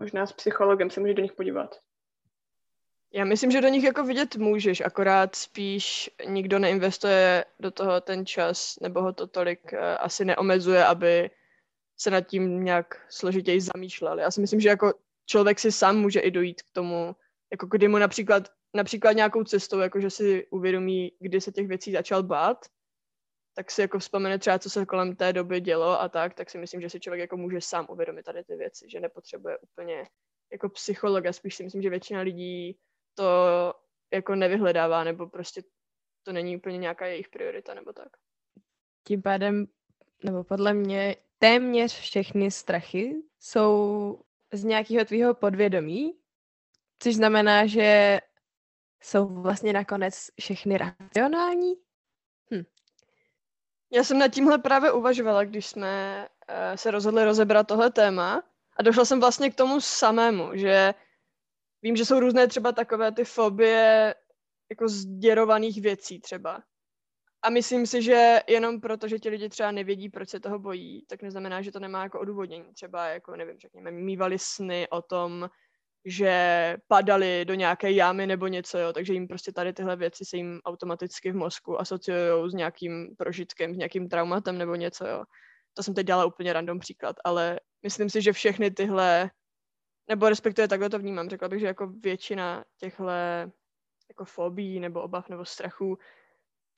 Možná 0.00 0.26
s 0.26 0.32
psychologem 0.32 0.90
se 0.90 1.00
můžeš 1.00 1.14
do 1.14 1.22
nich 1.22 1.32
podívat. 1.32 1.80
Já 3.12 3.24
myslím, 3.24 3.50
že 3.50 3.60
do 3.60 3.68
nich 3.68 3.84
jako 3.84 4.04
vidět 4.04 4.36
můžeš, 4.36 4.80
akorát 4.80 5.34
spíš 5.34 6.10
nikdo 6.26 6.58
neinvestuje 6.58 7.44
do 7.60 7.70
toho 7.70 8.00
ten 8.00 8.26
čas, 8.26 8.78
nebo 8.80 9.02
ho 9.02 9.12
to 9.12 9.26
tolik 9.26 9.72
uh, 9.72 9.78
asi 9.98 10.24
neomezuje, 10.24 10.84
aby 10.84 11.30
se 11.96 12.10
nad 12.10 12.20
tím 12.20 12.64
nějak 12.64 13.06
složitěji 13.08 13.60
zamýšlel. 13.60 14.18
Já 14.18 14.30
si 14.30 14.40
myslím, 14.40 14.60
že 14.60 14.68
jako 14.68 14.92
člověk 15.30 15.58
si 15.58 15.72
sám 15.72 15.96
může 15.96 16.20
i 16.20 16.30
dojít 16.30 16.62
k 16.62 16.72
tomu, 16.72 17.16
jako 17.52 17.66
kdy 17.66 17.88
mu 17.88 17.98
například, 17.98 18.48
například 18.74 19.12
nějakou 19.12 19.44
cestou, 19.44 19.78
jako 19.78 20.00
že 20.00 20.10
si 20.10 20.46
uvědomí, 20.50 21.12
kdy 21.20 21.40
se 21.40 21.52
těch 21.52 21.68
věcí 21.68 21.92
začal 21.92 22.22
bát, 22.22 22.66
tak 23.54 23.70
si 23.70 23.80
jako 23.80 23.98
vzpomene 23.98 24.38
třeba, 24.38 24.58
co 24.58 24.70
se 24.70 24.86
kolem 24.86 25.16
té 25.16 25.32
doby 25.32 25.60
dělo 25.60 26.00
a 26.00 26.08
tak, 26.08 26.34
tak 26.34 26.50
si 26.50 26.58
myslím, 26.58 26.80
že 26.80 26.90
si 26.90 27.00
člověk 27.00 27.20
jako 27.20 27.36
může 27.36 27.60
sám 27.60 27.86
uvědomit 27.88 28.22
tady 28.22 28.44
ty 28.44 28.56
věci, 28.56 28.90
že 28.90 29.00
nepotřebuje 29.00 29.58
úplně 29.58 30.06
jako 30.52 30.68
psychologa, 30.68 31.32
spíš 31.32 31.54
si 31.54 31.64
myslím, 31.64 31.82
že 31.82 31.90
většina 31.90 32.20
lidí 32.20 32.78
to 33.14 33.24
jako 34.12 34.34
nevyhledává, 34.34 35.04
nebo 35.04 35.26
prostě 35.26 35.62
to 36.22 36.32
není 36.32 36.56
úplně 36.56 36.78
nějaká 36.78 37.06
jejich 37.06 37.28
priorita, 37.28 37.74
nebo 37.74 37.92
tak. 37.92 38.08
Tím 39.06 39.22
pádem, 39.22 39.66
nebo 40.24 40.44
podle 40.44 40.74
mě, 40.74 41.16
téměř 41.38 42.00
všechny 42.00 42.50
strachy 42.50 43.22
jsou 43.40 44.20
z 44.52 44.64
nějakého 44.64 45.04
tvýho 45.04 45.34
podvědomí, 45.34 46.12
což 46.98 47.14
znamená, 47.14 47.66
že 47.66 48.20
jsou 49.00 49.42
vlastně 49.42 49.72
nakonec 49.72 50.14
všechny 50.40 50.78
racionální. 50.78 51.74
Hm. 52.54 52.64
Já 53.92 54.04
jsem 54.04 54.18
nad 54.18 54.28
tímhle 54.28 54.58
právě 54.58 54.92
uvažovala, 54.92 55.44
když 55.44 55.66
jsme 55.66 56.26
uh, 56.28 56.76
se 56.76 56.90
rozhodli 56.90 57.24
rozebrat 57.24 57.66
tohle 57.66 57.90
téma 57.90 58.42
a 58.76 58.82
došla 58.82 59.04
jsem 59.04 59.20
vlastně 59.20 59.50
k 59.50 59.54
tomu 59.54 59.80
samému, 59.80 60.50
že 60.54 60.94
vím, 61.82 61.96
že 61.96 62.04
jsou 62.04 62.20
různé 62.20 62.46
třeba 62.46 62.72
takové 62.72 63.12
ty 63.12 63.24
fobie 63.24 64.14
jako 64.70 64.88
zděrovaných 64.88 65.82
věcí 65.82 66.20
třeba. 66.20 66.62
A 67.42 67.50
myslím 67.50 67.86
si, 67.86 68.02
že 68.02 68.40
jenom 68.48 68.80
proto, 68.80 69.08
že 69.08 69.18
ti 69.18 69.28
lidi 69.28 69.48
třeba 69.48 69.70
nevědí, 69.70 70.08
proč 70.08 70.28
se 70.28 70.40
toho 70.40 70.58
bojí, 70.58 71.04
tak 71.06 71.22
neznamená, 71.22 71.62
že 71.62 71.72
to 71.72 71.80
nemá 71.80 72.02
jako 72.02 72.20
odůvodnění. 72.20 72.72
Třeba 72.74 73.06
jako, 73.06 73.36
nevím, 73.36 73.58
řekněme, 73.58 73.90
mývali 73.90 74.38
sny 74.38 74.88
o 74.90 75.02
tom, 75.02 75.50
že 76.04 76.76
padali 76.88 77.44
do 77.44 77.54
nějaké 77.54 77.92
jámy 77.92 78.26
nebo 78.26 78.46
něco, 78.46 78.78
jo, 78.78 78.92
takže 78.92 79.12
jim 79.12 79.28
prostě 79.28 79.52
tady 79.52 79.72
tyhle 79.72 79.96
věci 79.96 80.24
se 80.24 80.36
jim 80.36 80.60
automaticky 80.64 81.32
v 81.32 81.36
mozku 81.36 81.80
asociují 81.80 82.50
s 82.50 82.54
nějakým 82.54 83.16
prožitkem, 83.16 83.74
s 83.74 83.76
nějakým 83.76 84.08
traumatem 84.08 84.58
nebo 84.58 84.74
něco, 84.74 85.06
jo. 85.06 85.24
To 85.74 85.82
jsem 85.82 85.94
teď 85.94 86.06
dělala 86.06 86.24
úplně 86.24 86.52
random 86.52 86.78
příklad, 86.78 87.16
ale 87.24 87.60
myslím 87.82 88.10
si, 88.10 88.22
že 88.22 88.32
všechny 88.32 88.70
tyhle, 88.70 89.30
nebo 90.08 90.28
respektive 90.28 90.68
takhle 90.68 90.90
to 90.90 90.98
vnímám, 90.98 91.28
řekla 91.28 91.48
bych, 91.48 91.60
že 91.60 91.66
jako 91.66 91.86
většina 91.86 92.64
těchto 92.78 93.04
jako 94.08 94.24
fobí 94.24 94.80
nebo 94.80 95.02
obav 95.02 95.28
nebo 95.28 95.44
strachu 95.44 95.98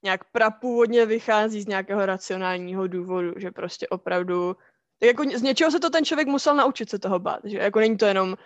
nějak 0.02 0.24
prapůvodně 0.24 1.06
vychází 1.06 1.62
z 1.62 1.66
nějakého 1.66 2.06
racionálního 2.06 2.86
důvodu, 2.86 3.32
že 3.36 3.50
prostě 3.50 3.88
opravdu, 3.88 4.56
tak 4.98 5.06
jako 5.06 5.24
z 5.38 5.42
něčeho 5.42 5.70
se 5.70 5.80
to 5.80 5.90
ten 5.90 6.04
člověk 6.04 6.28
musel 6.28 6.56
naučit 6.56 6.90
se 6.90 6.98
toho 6.98 7.18
bát, 7.18 7.40
že 7.44 7.58
jako 7.58 7.80
není 7.80 7.96
to 7.96 8.06
jenom 8.06 8.36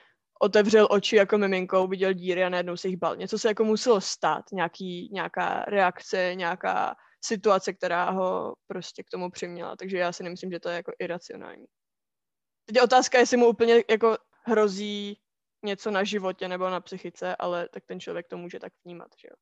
otevřel 0.40 0.88
oči 0.90 1.16
jako 1.16 1.38
miminko, 1.38 1.86
viděl 1.86 2.12
díry 2.12 2.44
a 2.44 2.48
najednou 2.48 2.76
se 2.76 2.88
jich 2.88 2.96
bal. 2.96 3.16
Něco 3.16 3.38
se 3.38 3.48
jako 3.48 3.64
muselo 3.64 4.00
stát, 4.00 4.44
nějaký, 4.52 5.08
nějaká 5.12 5.64
reakce, 5.68 6.34
nějaká 6.34 6.96
situace, 7.24 7.72
která 7.72 8.10
ho 8.10 8.54
prostě 8.66 9.02
k 9.02 9.10
tomu 9.10 9.30
přiměla. 9.30 9.76
Takže 9.76 9.98
já 9.98 10.12
si 10.12 10.22
nemyslím, 10.22 10.50
že 10.50 10.60
to 10.60 10.68
je 10.68 10.76
jako 10.76 10.92
iracionální. 10.98 11.66
Teď 12.64 12.76
je 12.76 12.82
otázka, 12.82 13.18
jestli 13.18 13.36
mu 13.36 13.48
úplně 13.48 13.84
jako 13.90 14.16
hrozí 14.44 15.20
něco 15.64 15.90
na 15.90 16.04
životě 16.04 16.48
nebo 16.48 16.70
na 16.70 16.80
psychice, 16.80 17.36
ale 17.36 17.68
tak 17.68 17.84
ten 17.86 18.00
člověk 18.00 18.26
to 18.28 18.36
může 18.36 18.60
tak 18.60 18.72
vnímat, 18.84 19.08
že 19.18 19.28
jo. 19.30 19.36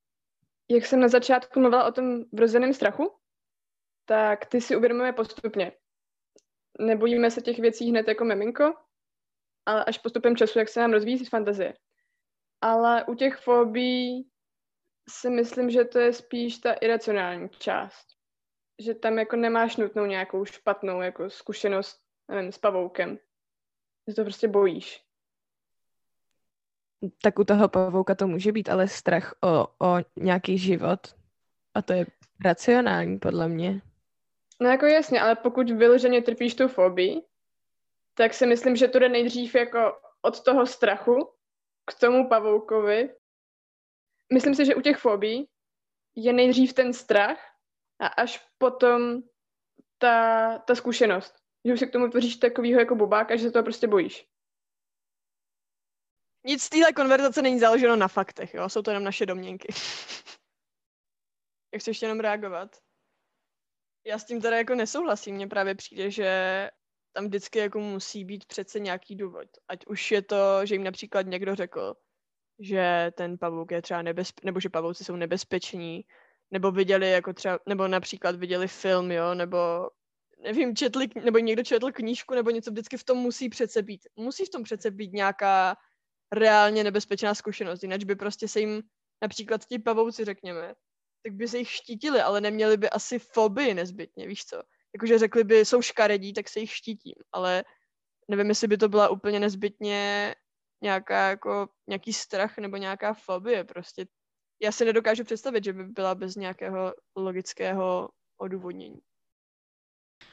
Jak 0.71 0.87
jsem 0.87 1.01
na 1.01 1.09
začátku 1.09 1.61
mluvila 1.61 1.85
o 1.85 1.93
tom 1.93 2.25
vrozeném 2.33 2.73
strachu, 2.73 3.19
tak 4.05 4.47
ty 4.47 4.61
si 4.61 4.77
uvědomujeme 4.77 5.13
postupně. 5.13 5.73
Nebojíme 6.79 7.31
se 7.31 7.41
těch 7.41 7.59
věcí 7.59 7.91
hned 7.91 8.09
jako 8.09 8.25
miminko, 8.25 8.75
ale 9.67 9.85
až 9.85 9.99
postupem 9.99 10.37
času, 10.37 10.59
jak 10.59 10.69
se 10.69 10.81
nám 10.81 10.93
rozvíjí 10.93 11.25
fantazie. 11.25 11.75
Ale 12.61 13.05
u 13.05 13.15
těch 13.15 13.37
fobí 13.37 14.31
si 15.09 15.31
myslím, 15.31 15.71
že 15.71 15.85
to 15.85 15.99
je 15.99 16.13
spíš 16.13 16.59
ta 16.59 16.73
iracionální 16.73 17.49
část. 17.49 18.07
Že 18.79 18.95
tam 18.95 19.19
jako 19.19 19.37
nemáš 19.37 19.77
nutnou 19.77 20.07
nějakou 20.07 20.45
špatnou 20.45 21.03
jako 21.03 21.31
zkušenost, 21.31 22.03
nevím, 22.31 22.53
s 22.53 22.59
pavoukem. 22.59 23.19
Že 24.09 24.15
to 24.15 24.23
prostě 24.25 24.49
bojíš. 24.49 25.04
Tak 27.23 27.39
u 27.39 27.45
toho 27.45 27.69
pavouka 27.69 28.15
to 28.15 28.27
může 28.27 28.53
být 28.53 28.69
ale 28.69 28.89
strach 28.89 29.35
o, 29.43 29.67
o 29.87 29.97
nějaký 30.17 30.59
život. 30.59 31.01
A 31.75 31.83
to 31.83 31.93
je 31.93 32.07
racionální, 32.45 33.19
podle 33.19 33.49
mě. 33.49 33.81
No 34.61 34.69
jako 34.71 34.87
jasně, 34.87 35.21
ale 35.21 35.35
pokud 35.37 35.71
vyloženě 35.71 36.23
trpíš 36.23 36.55
tu 36.55 36.69
fobii, 36.69 37.23
tak 38.15 38.35
si 38.35 38.47
myslím, 38.47 38.77
že 38.77 38.89
to 38.89 38.99
jde 38.99 39.09
nejdřív 39.09 39.55
jako 39.55 39.93
od 40.23 40.41
toho 40.41 40.67
strachu 40.67 41.31
k 41.87 42.01
tomu 42.01 42.29
pavoukovi. 42.29 43.15
Myslím 44.33 44.55
si, 44.55 44.65
že 44.65 44.75
u 44.75 44.81
těch 44.81 44.97
fobí 44.97 45.49
je 46.17 46.33
nejdřív 46.33 46.73
ten 46.73 46.93
strach 46.93 47.39
a 48.01 48.07
až 48.07 48.49
potom 48.59 49.23
ta, 49.99 50.59
ta 50.59 50.75
zkušenost. 50.75 51.35
Že 51.65 51.73
už 51.73 51.79
si 51.79 51.87
k 51.87 51.93
tomu 51.93 52.09
tvoříš 52.09 52.37
takovýho 52.37 52.81
jako 52.81 52.95
bubák 52.95 53.31
a 53.31 53.37
že 53.37 53.43
se 53.43 53.51
toho 53.51 53.63
prostě 53.63 53.87
bojíš. 53.87 54.29
Nic 56.47 56.63
z 56.63 56.69
téhle 56.69 56.93
konverzace 56.93 57.43
není 57.43 57.59
založeno 57.59 57.97
na 57.97 58.09
faktech, 58.09 58.55
jo? 58.55 58.69
Jsou 58.69 58.83
to 58.83 58.91
jenom 58.91 59.05
naše 59.05 59.27
domněnky. 59.27 59.69
Jak 61.73 61.81
chceš 61.81 61.87
ještě 61.87 62.07
jenom 62.07 62.21
reagovat? 62.21 62.77
Já 64.07 64.19
s 64.19 64.25
tím 64.25 64.41
teda 64.41 64.57
jako 64.57 64.75
nesouhlasím. 64.75 65.35
Mně 65.35 65.47
právě 65.49 65.75
přijde, 65.75 66.11
že 66.11 66.71
tam 67.13 67.27
vždycky 67.27 67.59
jako 67.59 67.81
musí 67.81 68.25
být 68.25 68.45
přece 68.45 68.81
nějaký 68.81 69.17
důvod. 69.17 69.49
Ať 69.69 69.87
už 69.87 70.11
je 70.11 70.23
to, 70.23 70.67
že 70.67 70.75
jim 70.75 70.85
například 70.85 71.27
někdo 71.27 71.55
řekl, 71.55 71.95
že 72.59 73.13
ten 73.17 73.39
pavouk 73.39 73.71
je 73.71 73.83
třeba 73.83 74.03
nebezpečný, 74.03 74.47
nebo 74.47 74.61
že 74.61 74.69
pavouci 74.69 75.05
jsou 75.05 75.17
nebezpeční, 75.17 76.05
nebo 76.51 76.71
viděli 76.71 77.11
jako 77.11 77.33
třeba, 77.33 77.59
nebo 77.67 77.89
například 77.89 78.37
viděli 78.37 78.69
film, 78.69 79.11
jo, 79.11 79.35
nebo 79.35 79.59
nevím, 80.39 80.77
četli, 80.77 81.09
nebo 81.25 81.39
někdo 81.39 81.63
četl 81.63 81.93
knížku, 81.93 82.35
nebo 82.35 82.51
něco 82.51 82.71
vždycky 82.71 82.97
v 82.97 83.05
tom 83.05 83.19
musí 83.19 83.49
přece 83.49 83.83
být. 83.83 84.09
Musí 84.17 84.45
v 84.45 84.51
tom 84.51 84.63
přece 84.63 84.91
být 84.91 85.13
nějaká 85.13 85.77
reálně 86.35 86.85
nebezpečná 86.85 87.35
zkušenost, 87.35 87.83
jinak 87.83 88.05
by 88.05 88.17
prostě 88.17 88.49
se 88.49 88.61
jim 88.61 88.83
například 89.23 89.65
ti 89.65 89.79
pavouci, 89.79 90.25
řekněme, 90.25 90.75
tak 91.23 91.33
by 91.33 91.49
se 91.49 91.59
jich 91.59 91.71
štítili, 91.71 92.21
ale 92.21 92.41
neměli 92.41 92.77
by 92.77 92.91
asi 92.91 93.19
fobii 93.19 93.75
nezbytně, 93.75 94.27
víš 94.27 94.45
co? 94.45 94.63
jakože 94.95 95.19
řekli 95.19 95.45
by, 95.45 95.65
jsou 95.65 95.83
škaredí, 95.83 96.33
tak 96.33 96.49
se 96.49 96.61
jich 96.61 96.73
štítím, 96.73 97.15
ale 97.33 97.65
nevím, 98.29 98.49
jestli 98.49 98.69
by 98.69 98.77
to 98.77 98.89
byla 98.89 99.09
úplně 99.09 99.41
nezbytně 99.41 100.35
nějaká 100.83 101.29
jako, 101.29 101.69
nějaký 101.89 102.13
strach 102.13 102.59
nebo 102.59 102.77
nějaká 102.77 103.15
fobie 103.15 103.65
prostě. 103.65 104.07
Já 104.63 104.73
si 104.73 104.85
nedokážu 104.85 105.25
představit, 105.25 105.65
že 105.65 105.73
by 105.73 105.85
byla 105.85 106.15
bez 106.15 106.37
nějakého 106.37 106.95
logického 107.17 108.09
odůvodnění. 108.39 109.01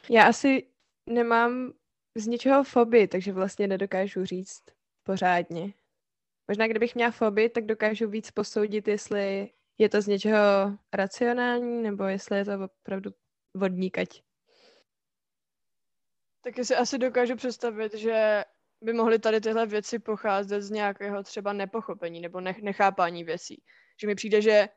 Já 0.09 0.27
asi 0.27 0.71
nemám 1.05 1.73
z 2.15 2.27
ničeho 2.27 2.63
fobii, 2.63 3.07
takže 3.07 3.33
vlastně 3.33 3.67
nedokážu 3.67 4.25
říct 4.25 4.63
pořádně. 5.03 5.73
Možná 6.51 6.67
kdybych 6.67 6.95
měla 6.95 7.11
fobii, 7.11 7.49
tak 7.49 7.65
dokážu 7.65 8.09
víc 8.09 8.31
posoudit, 8.31 8.87
jestli 8.87 9.49
je 9.77 9.89
to 9.89 10.01
z 10.01 10.07
něčeho 10.07 10.37
racionální, 10.93 11.83
nebo 11.83 12.03
jestli 12.03 12.37
je 12.37 12.45
to 12.45 12.51
opravdu 12.65 13.11
vodníkať. 13.53 14.07
Taky 16.41 16.65
si 16.65 16.75
asi 16.75 16.97
dokážu 16.97 17.35
představit, 17.35 17.93
že 17.93 18.43
by 18.81 18.93
mohly 18.93 19.19
tady 19.19 19.41
tyhle 19.41 19.65
věci 19.65 19.99
pocházet 19.99 20.61
z 20.61 20.69
nějakého 20.71 21.23
třeba 21.23 21.53
nepochopení 21.53 22.21
nebo 22.21 22.39
nech- 22.39 22.63
nechápání 22.63 23.23
věcí. 23.23 23.63
Že 24.01 24.07
mi 24.07 24.15
přijde, 24.15 24.41
že 24.41 24.69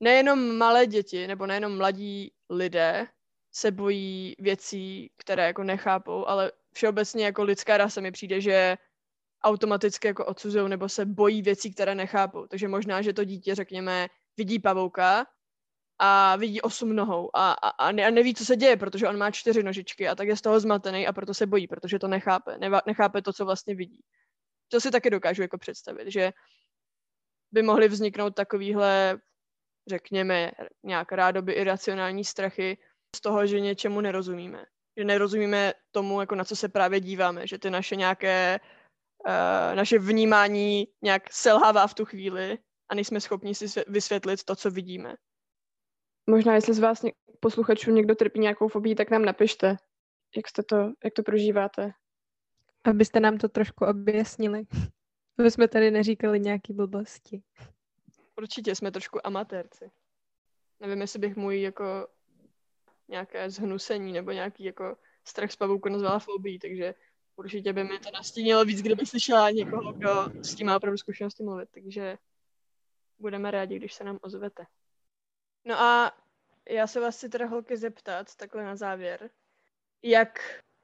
nejenom 0.00 0.56
malé 0.56 0.86
děti 0.86 1.26
nebo 1.26 1.46
nejenom 1.46 1.76
mladí 1.76 2.32
lidé 2.50 3.06
se 3.52 3.70
bojí 3.70 4.34
věcí, 4.38 5.12
které 5.16 5.46
jako 5.46 5.64
nechápou, 5.64 6.26
ale 6.26 6.52
všeobecně 6.72 7.24
jako 7.24 7.42
lidská 7.42 7.76
rasa 7.76 8.00
mi 8.00 8.12
přijde, 8.12 8.40
že 8.40 8.76
automaticky 9.44 10.06
jako 10.06 10.24
odsuzují 10.24 10.68
nebo 10.68 10.88
se 10.88 11.06
bojí 11.06 11.42
věcí, 11.42 11.74
které 11.74 11.94
nechápou. 11.94 12.46
Takže 12.46 12.68
možná, 12.68 13.02
že 13.02 13.12
to 13.12 13.24
dítě, 13.24 13.54
řekněme, 13.54 14.08
vidí 14.36 14.58
pavouka 14.58 15.26
a 15.98 16.36
vidí 16.36 16.60
osm 16.60 16.96
nohou 16.96 17.30
a, 17.34 17.52
a, 17.52 17.68
a, 17.68 17.92
ne, 17.92 18.06
a 18.06 18.10
neví, 18.10 18.34
co 18.34 18.44
se 18.44 18.56
děje, 18.56 18.76
protože 18.76 19.08
on 19.08 19.18
má 19.18 19.30
čtyři 19.30 19.62
nožičky 19.62 20.08
a 20.08 20.14
tak 20.14 20.28
je 20.28 20.36
z 20.36 20.40
toho 20.40 20.60
zmatený 20.60 21.06
a 21.06 21.12
proto 21.12 21.34
se 21.34 21.46
bojí, 21.46 21.66
protože 21.66 21.98
to 21.98 22.08
nechápe. 22.08 22.58
Neva, 22.58 22.80
nechápe 22.86 23.22
to, 23.22 23.32
co 23.32 23.44
vlastně 23.44 23.74
vidí. 23.74 24.00
to 24.68 24.80
si 24.80 24.90
taky 24.90 25.10
dokážu 25.10 25.42
jako 25.42 25.58
představit, 25.58 26.10
že 26.10 26.32
by 27.52 27.62
mohly 27.62 27.88
vzniknout 27.88 28.34
takovýhle, 28.34 29.18
řekněme, 29.88 30.50
nějak 30.82 31.12
rádoby 31.12 31.52
iracionální 31.52 32.24
strachy 32.24 32.78
z 33.16 33.20
toho, 33.20 33.46
že 33.46 33.60
něčemu 33.60 34.00
nerozumíme. 34.00 34.64
Že 34.98 35.04
nerozumíme 35.04 35.72
tomu, 35.90 36.20
jako 36.20 36.34
na 36.34 36.44
co 36.44 36.56
se 36.56 36.68
právě 36.68 37.00
díváme, 37.00 37.46
že 37.46 37.58
ty 37.58 37.70
naše 37.70 37.96
nějaké, 37.96 38.60
uh, 39.26 39.76
naše 39.76 39.98
vnímání 39.98 40.88
nějak 41.02 41.32
selhává 41.32 41.86
v 41.86 41.94
tu 41.94 42.04
chvíli 42.04 42.58
a 42.88 42.94
nejsme 42.94 43.20
schopni 43.20 43.54
si 43.54 43.82
vysvětlit 43.86 44.44
to, 44.44 44.56
co 44.56 44.70
vidíme. 44.70 45.14
Možná, 46.26 46.54
jestli 46.54 46.74
z 46.74 46.78
vás 46.78 47.04
posluchačů 47.40 47.90
někdo 47.90 48.14
trpí 48.14 48.40
nějakou 48.40 48.68
fobii, 48.68 48.94
tak 48.94 49.10
nám 49.10 49.24
napište, 49.24 49.76
jak, 50.36 50.48
jste 50.48 50.62
to, 50.62 50.76
jak 51.04 51.12
to 51.14 51.22
prožíváte. 51.22 51.92
Abyste 52.84 53.20
nám 53.20 53.38
to 53.38 53.48
trošku 53.48 53.84
objasnili. 53.84 54.66
My 55.42 55.50
jsme 55.50 55.68
tady 55.68 55.90
neříkali 55.90 56.40
nějaký 56.40 56.72
blbosti. 56.72 57.42
Určitě 58.36 58.74
jsme 58.74 58.90
trošku 58.90 59.26
amatérci. 59.26 59.90
Nevím, 60.80 61.00
jestli 61.00 61.18
bych 61.18 61.36
můj 61.36 61.60
jako 61.62 62.08
nějaké 63.08 63.50
zhnusení 63.50 64.12
nebo 64.12 64.30
nějaký 64.30 64.64
jako 64.64 64.96
strach 65.24 65.50
z 65.50 65.56
pavouku 65.56 65.88
nazvala 65.88 66.18
fobii, 66.18 66.58
takže 66.58 66.94
určitě 67.36 67.72
by 67.72 67.84
mi 67.84 67.98
to 67.98 68.10
nastínilo 68.10 68.64
víc, 68.64 68.82
kdybych 68.82 69.08
slyšela 69.08 69.50
někoho, 69.50 69.92
kdo 69.92 70.10
s 70.42 70.54
tím 70.54 70.66
má 70.66 70.76
opravdu 70.76 70.98
zkušenosti 70.98 71.42
mluvit, 71.42 71.68
takže 71.74 72.18
budeme 73.18 73.50
rádi, 73.50 73.76
když 73.76 73.94
se 73.94 74.04
nám 74.04 74.18
ozvete. 74.22 74.64
No 75.64 75.80
a 75.80 76.12
já 76.70 76.86
se 76.86 77.00
vás 77.00 77.16
chci 77.16 77.28
teda 77.28 77.46
holky 77.46 77.76
zeptat, 77.76 78.36
takhle 78.36 78.64
na 78.64 78.76
závěr, 78.76 79.30
jak 80.02 80.38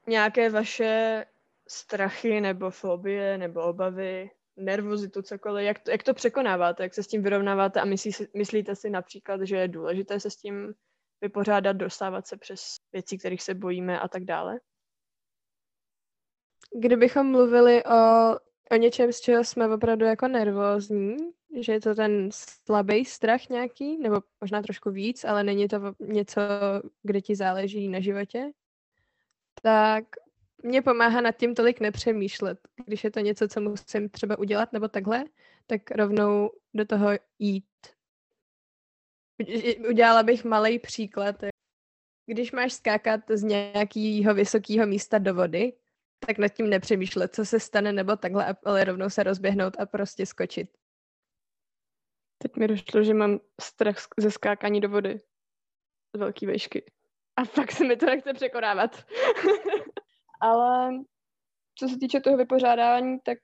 nějaké 0.07 0.49
vaše 0.49 1.25
strachy 1.67 2.41
nebo 2.41 2.71
fobie 2.71 3.37
nebo 3.37 3.63
obavy, 3.63 4.31
nervozitu, 4.55 5.21
cokoliv, 5.21 5.65
jak 5.65 5.79
to, 5.79 5.91
jak 5.91 6.03
to 6.03 6.13
překonáváte, 6.13 6.83
jak 6.83 6.93
se 6.93 7.03
s 7.03 7.07
tím 7.07 7.23
vyrovnáváte 7.23 7.81
a 7.81 7.85
myslí, 7.85 8.11
myslíte 8.35 8.75
si 8.75 8.89
například, 8.89 9.41
že 9.43 9.55
je 9.55 9.67
důležité 9.67 10.19
se 10.19 10.29
s 10.29 10.35
tím 10.35 10.73
vypořádat, 11.21 11.73
dostávat 11.73 12.27
se 12.27 12.37
přes 12.37 12.75
věci, 12.93 13.17
kterých 13.17 13.41
se 13.41 13.53
bojíme 13.53 13.99
a 13.99 14.07
tak 14.07 14.23
dále? 14.23 14.59
Kdybychom 16.75 17.31
mluvili 17.31 17.83
o, 17.83 18.35
o 18.71 18.75
něčem, 18.75 19.11
z 19.13 19.19
čeho 19.19 19.43
jsme 19.43 19.73
opravdu 19.73 20.05
jako 20.05 20.27
nervózní, 20.27 21.17
že 21.59 21.71
je 21.71 21.81
to 21.81 21.95
ten 21.95 22.29
slabý 22.31 23.05
strach 23.05 23.49
nějaký, 23.49 23.97
nebo 23.97 24.21
možná 24.41 24.61
trošku 24.61 24.91
víc, 24.91 25.23
ale 25.23 25.43
není 25.43 25.67
to 25.67 25.77
něco, 25.99 26.41
kde 27.03 27.21
ti 27.21 27.35
záleží 27.35 27.87
na 27.87 27.99
životě, 27.99 28.51
tak 29.61 30.03
mě 30.63 30.81
pomáhá 30.81 31.21
nad 31.21 31.31
tím 31.31 31.55
tolik 31.55 31.79
nepřemýšlet. 31.79 32.59
Když 32.85 33.03
je 33.03 33.11
to 33.11 33.19
něco, 33.19 33.47
co 33.47 33.61
musím 33.61 34.09
třeba 34.09 34.39
udělat 34.39 34.73
nebo 34.73 34.87
takhle, 34.87 35.23
tak 35.67 35.91
rovnou 35.91 36.51
do 36.73 36.85
toho 36.85 37.09
jít. 37.39 37.65
Udělala 39.89 40.23
bych 40.23 40.43
malý 40.43 40.79
příklad. 40.79 41.35
Když 42.25 42.51
máš 42.51 42.73
skákat 42.73 43.21
z 43.29 43.43
nějakého 43.43 44.33
vysokého 44.33 44.87
místa 44.87 45.17
do 45.17 45.33
vody, 45.33 45.73
tak 46.27 46.37
nad 46.37 46.47
tím 46.47 46.69
nepřemýšlet, 46.69 47.35
co 47.35 47.45
se 47.45 47.59
stane 47.59 47.91
nebo 47.91 48.15
takhle, 48.15 48.55
ale 48.65 48.83
rovnou 48.83 49.09
se 49.09 49.23
rozběhnout 49.23 49.79
a 49.79 49.85
prostě 49.85 50.25
skočit. 50.25 50.69
Teď 52.37 52.55
mi 52.55 52.67
došlo, 52.67 53.03
že 53.03 53.13
mám 53.13 53.39
strach 53.61 53.95
ze 54.17 54.31
skákání 54.31 54.81
do 54.81 54.89
vody. 54.89 55.19
Z 56.15 56.19
velký 56.19 56.45
vejšky. 56.45 56.91
A 57.35 57.45
fakt 57.45 57.71
se 57.71 57.85
mi 57.85 57.95
to 57.95 58.05
nechce 58.05 58.33
překonávat. 58.33 59.05
Ale 60.41 60.89
co 61.79 61.87
se 61.87 61.97
týče 61.99 62.19
toho 62.19 62.37
vypořádávání, 62.37 63.19
tak 63.19 63.37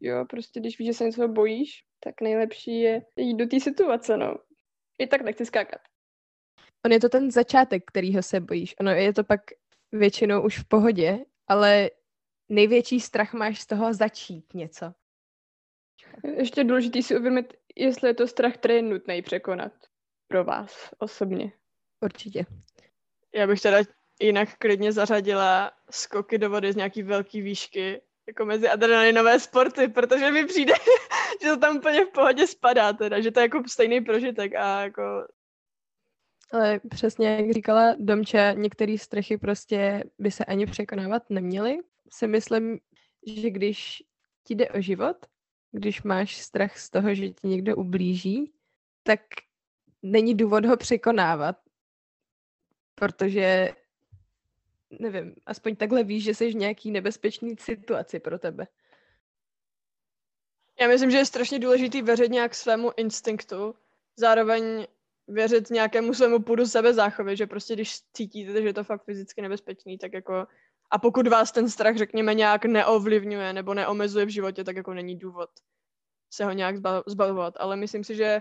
jo, 0.00 0.24
prostě 0.30 0.60
když 0.60 0.78
víš, 0.78 0.86
že 0.86 0.94
se 0.94 1.04
něco 1.04 1.28
bojíš, 1.28 1.84
tak 2.00 2.20
nejlepší 2.20 2.80
je 2.80 3.02
jít 3.16 3.36
do 3.36 3.46
té 3.46 3.60
situace, 3.60 4.16
no. 4.16 4.34
I 4.98 5.06
tak 5.06 5.20
nechci 5.20 5.46
skákat. 5.46 5.80
On 6.86 6.92
je 6.92 7.00
to 7.00 7.08
ten 7.08 7.30
začátek, 7.30 7.82
kterýho 7.86 8.22
se 8.22 8.40
bojíš. 8.40 8.74
Ono 8.80 8.90
je 8.90 9.12
to 9.12 9.24
pak 9.24 9.40
většinou 9.92 10.44
už 10.44 10.58
v 10.58 10.68
pohodě, 10.68 11.18
ale 11.48 11.90
největší 12.48 13.00
strach 13.00 13.32
máš 13.32 13.60
z 13.60 13.66
toho 13.66 13.94
začít 13.94 14.54
něco. 14.54 14.92
Ještě 16.36 16.64
důležitý 16.64 17.02
si 17.02 17.16
uvědomit, 17.16 17.54
jestli 17.76 18.08
je 18.08 18.14
to 18.14 18.26
strach, 18.26 18.54
který 18.54 18.74
je 18.74 18.82
nutný 18.82 19.22
překonat 19.22 19.72
pro 20.28 20.44
vás 20.44 20.90
osobně. 20.98 21.52
Určitě. 22.00 22.46
Já 23.34 23.46
bych 23.46 23.60
teda 23.60 23.78
jinak 24.20 24.56
klidně 24.58 24.92
zařadila 24.92 25.72
skoky 25.90 26.38
do 26.38 26.50
vody 26.50 26.72
z 26.72 26.76
nějaký 26.76 27.02
velký 27.02 27.42
výšky, 27.42 28.02
jako 28.26 28.44
mezi 28.44 28.68
adrenalinové 28.68 29.40
sporty, 29.40 29.88
protože 29.88 30.30
mi 30.30 30.46
přijde, 30.46 30.74
že 31.42 31.48
to 31.48 31.56
tam 31.56 31.76
úplně 31.76 32.04
v 32.04 32.10
pohodě 32.10 32.46
spadá 32.46 32.92
teda, 32.92 33.20
že 33.20 33.30
to 33.30 33.40
je 33.40 33.44
jako 33.44 33.62
stejný 33.66 34.00
prožitek 34.00 34.54
a 34.54 34.80
jako... 34.80 35.28
Ale 36.52 36.80
přesně, 36.90 37.28
jak 37.28 37.50
říkala 37.50 37.94
Domča, 37.98 38.52
některé 38.52 38.98
strachy 38.98 39.38
prostě 39.38 40.04
by 40.18 40.30
se 40.30 40.44
ani 40.44 40.66
překonávat 40.66 41.30
neměly. 41.30 41.78
Si 42.10 42.26
myslím, 42.26 42.80
že 43.26 43.50
když 43.50 44.02
ti 44.44 44.54
jde 44.54 44.68
o 44.68 44.80
život, 44.80 45.16
když 45.72 46.02
máš 46.02 46.36
strach 46.36 46.78
z 46.78 46.90
toho, 46.90 47.14
že 47.14 47.28
ti 47.28 47.48
někdo 47.48 47.76
ublíží, 47.76 48.52
tak 49.02 49.20
není 50.02 50.34
důvod 50.34 50.64
ho 50.64 50.76
překonávat, 50.76 51.56
protože 52.94 53.68
nevím, 54.90 55.34
aspoň 55.46 55.76
takhle 55.76 56.04
víš, 56.04 56.24
že 56.24 56.34
jsi 56.34 56.52
v 56.52 56.56
nějaký 56.56 56.90
nebezpečný 56.90 57.56
situaci 57.60 58.20
pro 58.20 58.38
tebe. 58.38 58.66
Já 60.80 60.88
myslím, 60.88 61.10
že 61.10 61.16
je 61.16 61.26
strašně 61.26 61.58
důležitý 61.58 62.02
věřit 62.02 62.30
nějak 62.30 62.54
svému 62.54 62.90
instinktu, 62.96 63.74
zároveň 64.16 64.86
věřit 65.28 65.70
nějakému 65.70 66.14
svému 66.14 66.38
půdu 66.38 66.64
záchovy, 66.64 67.36
že 67.36 67.46
prostě 67.46 67.74
když 67.74 67.96
cítíte, 68.12 68.62
že 68.62 68.68
je 68.68 68.74
to 68.74 68.84
fakt 68.84 69.04
fyzicky 69.04 69.42
nebezpečný, 69.42 69.98
tak 69.98 70.12
jako 70.12 70.46
a 70.90 70.98
pokud 70.98 71.28
vás 71.28 71.52
ten 71.52 71.68
strach, 71.70 71.96
řekněme, 71.96 72.34
nějak 72.34 72.64
neovlivňuje 72.64 73.52
nebo 73.52 73.74
neomezuje 73.74 74.26
v 74.26 74.28
životě, 74.28 74.64
tak 74.64 74.76
jako 74.76 74.94
není 74.94 75.18
důvod 75.18 75.50
se 76.30 76.44
ho 76.44 76.52
nějak 76.52 76.76
zbavovat. 77.06 77.54
Ale 77.56 77.76
myslím 77.76 78.04
si, 78.04 78.16
že 78.16 78.40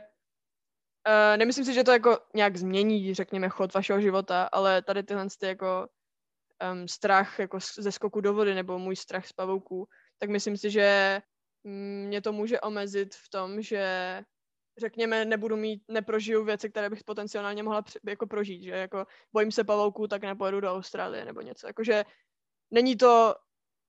uh, 1.07 1.37
nemyslím 1.37 1.65
si, 1.65 1.73
že 1.73 1.83
to 1.83 1.91
jako 1.91 2.19
nějak 2.35 2.57
změní, 2.57 3.13
řekněme, 3.13 3.49
chod 3.49 3.73
vašeho 3.73 4.01
života, 4.01 4.43
ale 4.51 4.81
tady 4.81 5.03
tyhle 5.03 5.27
ty 5.39 5.45
jako 5.47 5.87
um, 6.71 6.87
strach 6.87 7.39
jako 7.39 7.57
ze 7.79 7.91
skoku 7.91 8.21
do 8.21 8.33
vody 8.33 8.55
nebo 8.55 8.79
můj 8.79 8.95
strach 8.95 9.27
z 9.27 9.33
pavouků, 9.33 9.87
tak 10.17 10.29
myslím 10.29 10.57
si, 10.57 10.71
že 10.71 11.21
mě 11.63 12.21
to 12.21 12.33
může 12.33 12.61
omezit 12.61 13.15
v 13.15 13.29
tom, 13.29 13.61
že 13.61 14.23
řekněme, 14.77 15.25
nebudu 15.25 15.57
mít, 15.57 15.83
neprožiju 15.87 16.43
věci, 16.43 16.69
které 16.69 16.89
bych 16.89 17.03
potenciálně 17.03 17.63
mohla 17.63 17.83
jako 18.05 18.27
prožít, 18.27 18.63
že 18.63 18.71
jako 18.71 19.05
bojím 19.33 19.51
se 19.51 19.63
pavouků, 19.63 20.07
tak 20.07 20.21
nepojedu 20.21 20.59
do 20.59 20.73
Austrálie 20.73 21.25
nebo 21.25 21.41
něco. 21.41 21.67
Jakože 21.67 22.03
není 22.71 22.95
to 22.97 23.35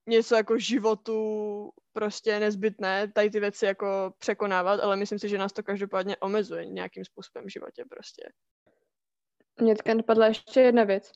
něco 0.09 0.37
jako 0.37 0.59
životu 0.59 1.71
prostě 1.93 2.41
nezbytné 2.41 3.13
tady 3.13 3.31
ty 3.31 3.41
věci 3.41 3.67
jako 3.67 4.13
překonávat, 4.19 4.81
ale 4.81 4.97
myslím 4.97 5.19
si, 5.19 5.29
že 5.29 5.39
nás 5.39 5.53
to 5.53 5.63
každopádně 5.63 6.17
omezuje 6.17 6.67
nějakým 6.67 7.05
způsobem 7.05 7.45
v 7.47 7.53
životě 7.53 7.85
prostě. 7.91 8.33
Mně 9.61 9.75
teďka 9.75 9.95
napadla 9.95 10.27
ještě 10.27 10.61
jedna 10.61 10.85
věc 10.85 11.13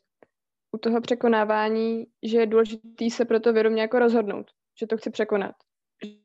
u 0.73 0.79
toho 0.79 1.01
překonávání, 1.01 2.07
že 2.23 2.39
je 2.39 2.47
důležité 2.47 3.11
se 3.11 3.25
pro 3.25 3.41
to 3.41 3.53
vědomě 3.53 3.83
jako 3.83 3.99
rozhodnout, 3.99 4.51
že 4.81 4.87
to 4.87 4.97
chci 4.97 5.11
překonat. 5.11 5.55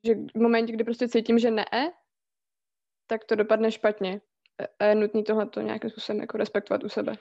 Že 0.04 0.16
v 0.16 0.42
momentě, 0.42 0.74
kdy 0.74 0.84
prostě 0.84 1.08
cítím, 1.08 1.40
že 1.40 1.52
ne, 1.52 1.66
tak 3.08 3.24
to 3.24 3.36
dopadne 3.36 3.72
špatně. 3.72 4.22
A 4.80 4.86
je 4.86 4.96
nutné 4.96 5.24
tohle 5.24 5.48
nějakým 5.62 5.90
způsobem 5.90 6.22
jako 6.22 6.38
respektovat 6.38 6.84
u 6.84 6.90
sebe. 6.90 7.14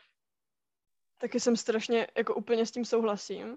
Taky 1.19 1.41
jsem 1.41 1.57
strašně, 1.57 2.07
jako 2.17 2.35
úplně 2.35 2.67
s 2.67 2.71
tím 2.71 2.85
souhlasím. 2.85 3.57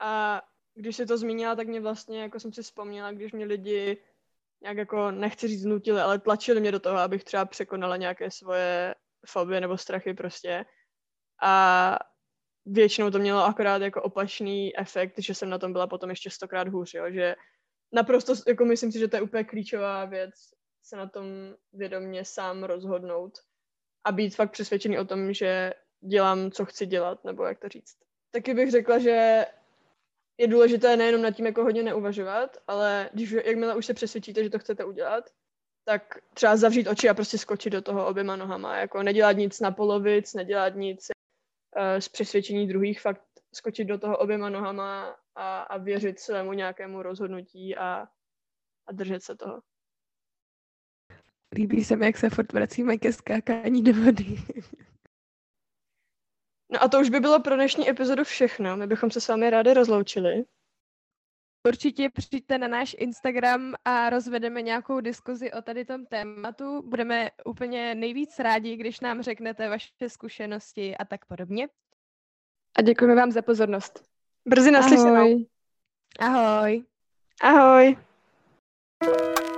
A 0.00 0.42
když 0.74 0.96
si 0.96 1.06
to 1.06 1.18
zmínila, 1.18 1.56
tak 1.56 1.68
mě 1.68 1.80
vlastně, 1.80 2.22
jako 2.22 2.40
jsem 2.40 2.52
si 2.52 2.62
vzpomněla, 2.62 3.12
když 3.12 3.32
mě 3.32 3.44
lidi 3.44 4.02
nějak 4.62 4.76
jako, 4.76 5.10
nechci 5.10 5.48
říct 5.48 5.64
nutili, 5.64 6.00
ale 6.00 6.18
tlačili 6.18 6.60
mě 6.60 6.72
do 6.72 6.80
toho, 6.80 6.98
abych 6.98 7.24
třeba 7.24 7.44
překonala 7.44 7.96
nějaké 7.96 8.30
svoje 8.30 8.94
fobie 9.26 9.60
nebo 9.60 9.78
strachy 9.78 10.14
prostě. 10.14 10.64
A 11.42 11.98
většinou 12.66 13.10
to 13.10 13.18
mělo 13.18 13.44
akorát 13.44 13.82
jako 13.82 14.02
opačný 14.02 14.78
efekt, 14.78 15.14
že 15.18 15.34
jsem 15.34 15.50
na 15.50 15.58
tom 15.58 15.72
byla 15.72 15.86
potom 15.86 16.10
ještě 16.10 16.30
stokrát 16.30 16.68
hůř, 16.68 16.94
jo? 16.94 17.10
že 17.10 17.36
naprosto, 17.92 18.34
jako 18.48 18.64
myslím 18.64 18.92
si, 18.92 18.98
že 18.98 19.08
to 19.08 19.16
je 19.16 19.22
úplně 19.22 19.44
klíčová 19.44 20.04
věc, 20.04 20.34
se 20.82 20.96
na 20.96 21.06
tom 21.06 21.24
vědomě 21.72 22.24
sám 22.24 22.64
rozhodnout 22.64 23.38
a 24.04 24.12
být 24.12 24.36
fakt 24.36 24.50
přesvědčený 24.50 24.98
o 24.98 25.04
tom, 25.04 25.32
že 25.32 25.74
dělám, 26.00 26.50
co 26.50 26.64
chci 26.64 26.86
dělat, 26.86 27.24
nebo 27.24 27.44
jak 27.44 27.58
to 27.58 27.68
říct. 27.68 27.96
Taky 28.30 28.54
bych 28.54 28.70
řekla, 28.70 28.98
že 28.98 29.46
je 30.38 30.46
důležité 30.48 30.96
nejenom 30.96 31.22
nad 31.22 31.30
tím 31.30 31.46
jako 31.46 31.62
hodně 31.62 31.82
neuvažovat, 31.82 32.56
ale 32.66 33.10
když, 33.12 33.30
jakmile 33.30 33.76
už 33.76 33.86
se 33.86 33.94
přesvědčíte, 33.94 34.44
že 34.44 34.50
to 34.50 34.58
chcete 34.58 34.84
udělat, 34.84 35.30
tak 35.84 36.18
třeba 36.34 36.56
zavřít 36.56 36.88
oči 36.88 37.08
a 37.08 37.14
prostě 37.14 37.38
skočit 37.38 37.72
do 37.72 37.82
toho 37.82 38.06
oběma 38.06 38.36
nohama, 38.36 38.76
jako 38.76 39.02
nedělat 39.02 39.32
nic 39.32 39.60
na 39.60 39.70
polovic, 39.70 40.34
nedělat 40.34 40.74
nic 40.74 41.06
z 41.98 42.08
přesvědčení 42.08 42.68
druhých 42.68 43.00
fakt 43.00 43.22
skočit 43.54 43.88
do 43.88 43.98
toho 43.98 44.18
oběma 44.18 44.48
nohama 44.48 45.16
a, 45.34 45.60
a 45.60 45.76
věřit 45.78 46.20
svému 46.20 46.52
nějakému 46.52 47.02
rozhodnutí 47.02 47.76
a 47.76 48.08
a 48.86 48.92
držet 48.92 49.22
se 49.22 49.36
toho. 49.36 49.60
Líbí 51.54 51.84
se 51.84 51.96
mi, 51.96 52.06
jak 52.06 52.18
se 52.18 52.30
furt 52.30 52.52
vracíme 52.52 52.98
ke 52.98 53.12
skákání 53.12 53.82
do 53.82 53.92
vody. 53.94 54.36
No 56.72 56.82
a 56.82 56.88
to 56.88 57.00
už 57.00 57.10
by 57.10 57.20
bylo 57.20 57.40
pro 57.40 57.54
dnešní 57.54 57.90
epizodu 57.90 58.24
všechno. 58.24 58.76
My 58.76 58.86
bychom 58.86 59.10
se 59.10 59.20
s 59.20 59.28
vámi 59.28 59.50
rádi 59.50 59.74
rozloučili. 59.74 60.44
Určitě 61.68 62.10
přijďte 62.10 62.58
na 62.58 62.68
náš 62.68 62.96
Instagram 62.98 63.74
a 63.84 64.10
rozvedeme 64.10 64.62
nějakou 64.62 65.00
diskuzi 65.00 65.52
o 65.52 65.62
tady 65.62 65.84
tom 65.84 66.06
tématu. 66.06 66.82
Budeme 66.82 67.30
úplně 67.44 67.94
nejvíc 67.94 68.38
rádi, 68.38 68.76
když 68.76 69.00
nám 69.00 69.22
řeknete 69.22 69.68
vaše 69.68 70.08
zkušenosti 70.08 70.96
a 70.96 71.04
tak 71.04 71.24
podobně. 71.24 71.68
A 72.78 72.82
děkujeme 72.82 73.14
vám 73.14 73.32
za 73.32 73.42
pozornost. 73.42 74.02
Brzy 74.46 74.70
naslyšenou. 74.70 75.46
Ahoj. 76.18 76.84
Ahoj. 77.40 77.96
Ahoj. 79.00 79.49